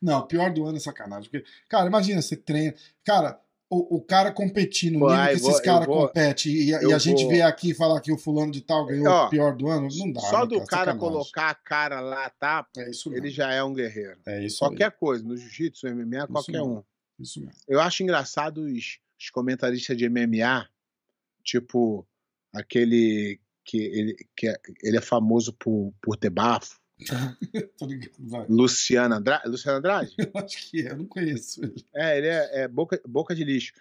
[0.00, 1.30] Não, pior do ano é sacanagem.
[1.30, 2.74] Porque, cara, imagina, você treina.
[3.04, 3.40] Cara,
[3.70, 6.84] o, o cara competir no Pô, nível que esses eu caras competem e, a- e
[6.84, 9.30] eu a gente vê aqui e falar que o fulano de tal ganhou Ó, o
[9.30, 10.20] pior do ano, não dá.
[10.20, 10.98] Só né, do cara Sacanagem.
[11.00, 12.66] colocar a cara lá, tá?
[12.76, 13.24] É isso mesmo.
[13.24, 14.18] Ele já é um guerreiro.
[14.26, 16.78] É isso Qualquer coisa, no jiu-jitsu, no MMA, qualquer mesmo.
[16.78, 16.82] um.
[17.22, 17.54] Isso mesmo.
[17.66, 20.68] Eu acho engraçado os, os comentaristas de MMA,
[21.42, 22.06] tipo
[22.52, 26.78] aquele que ele, que é, ele é famoso por, por ter bafo,
[27.78, 28.46] Tô ligado, vai.
[28.48, 29.48] Luciano Andrade.
[29.48, 30.14] Luciano Andrade?
[30.18, 31.84] Eu acho que é, eu não conheço ele.
[31.92, 33.72] É, ele é, é boca, boca de lixo.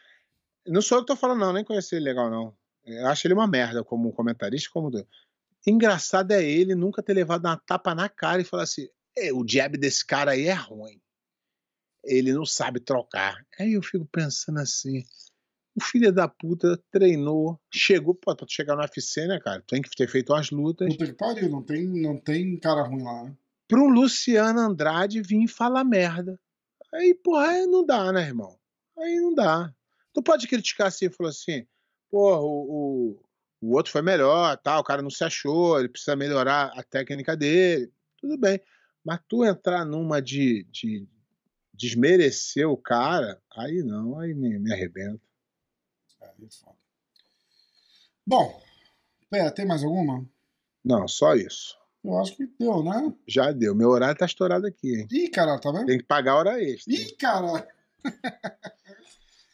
[0.65, 2.55] Não sou eu que tô falando, não, nem conheci ele legal, não.
[2.85, 4.89] Eu acho ele uma merda como comentarista, como.
[4.89, 5.07] do-
[5.65, 9.45] Engraçado é ele nunca ter levado uma tapa na cara e falar assim: "É, o
[9.47, 10.99] jab desse cara aí é ruim.
[12.03, 13.35] Ele não sabe trocar.
[13.59, 15.03] Aí eu fico pensando assim:
[15.75, 19.63] o filho da puta treinou, chegou, pô, pra tu chegar no UFC, né, cara?
[19.67, 20.87] Tem que ter feito umas lutas.
[20.89, 23.35] Puta que pariu, não tem, não tem cara ruim lá, né?
[23.67, 26.39] Pra um Luciano Andrade vir falar merda.
[26.93, 28.55] Aí, porra, aí não dá, né, irmão?
[28.97, 29.73] Aí não dá.
[30.13, 31.65] Tu pode criticar assim, falou assim,
[32.11, 33.17] porra, o,
[33.61, 36.83] o, o outro foi melhor, tal, o cara não se achou, ele precisa melhorar a
[36.83, 37.91] técnica dele.
[38.17, 38.61] Tudo bem.
[39.03, 41.07] Mas tu entrar numa de, de
[41.73, 45.32] desmerecer o cara, aí não, aí me, me arrebenta.
[46.23, 46.77] Aí é foda.
[48.25, 48.61] Bom,
[49.29, 50.23] Pé, tem mais alguma?
[50.85, 51.77] Não, só isso.
[52.03, 53.13] Eu acho que deu, né?
[53.27, 53.73] Já deu.
[53.73, 55.07] Meu horário tá estourado aqui, hein?
[55.11, 55.85] Ih, caralho, tá vendo?
[55.87, 56.93] Tem que pagar a hora extra.
[56.93, 57.65] Ih, caralho.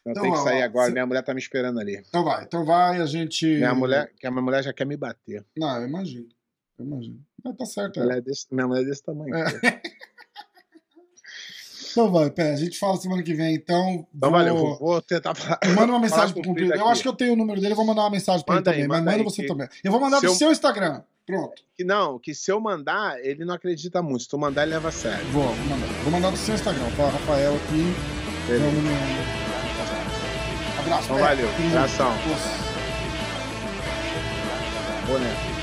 [0.06, 1.98] Eu Então, tenho que ó, sair agora, minha mulher tá me esperando ali.
[1.98, 3.46] Então vai, então vai, a gente.
[3.46, 5.46] Minha mulher, que a minha mulher já quer me bater.
[5.56, 6.28] Não, eu imagino.
[6.78, 7.24] Eu imagino.
[7.44, 8.18] Mas tá certo, é.
[8.18, 9.36] é desse, minha mulher é desse tamanho.
[9.36, 9.46] É.
[12.00, 14.06] Então vai, Pé, a gente fala semana que vem, então.
[14.16, 15.60] Então, vou- valeu, vou, vou tentar falar.
[15.76, 16.70] Manda uma mensagem pro com o Cumprido.
[16.72, 18.56] Cumprido Eu acho que eu tenho o número dele, eu vou mandar uma mensagem pra
[18.56, 18.88] Manda ele aí, também.
[18.88, 19.68] Mas manda manda aí, você que- também.
[19.84, 21.02] Eu vou mandar se do eu- seu Instagram.
[21.26, 21.62] Pronto.
[21.78, 24.24] Que não, que se eu mandar, ele não acredita muito.
[24.24, 25.24] Se tu mandar, ele leva a sério.
[25.32, 25.88] Vou, vou mandar.
[26.04, 26.86] Vou mandar do seu Instagram.
[26.92, 27.94] Falar Rafael aqui.
[28.48, 28.66] Beleza.
[28.66, 28.90] Vamos no.
[30.80, 31.22] Abraço, Então Pé.
[31.24, 31.50] valeu.
[31.70, 32.12] Abração.
[32.20, 32.50] Força.
[35.06, 35.59] Boné.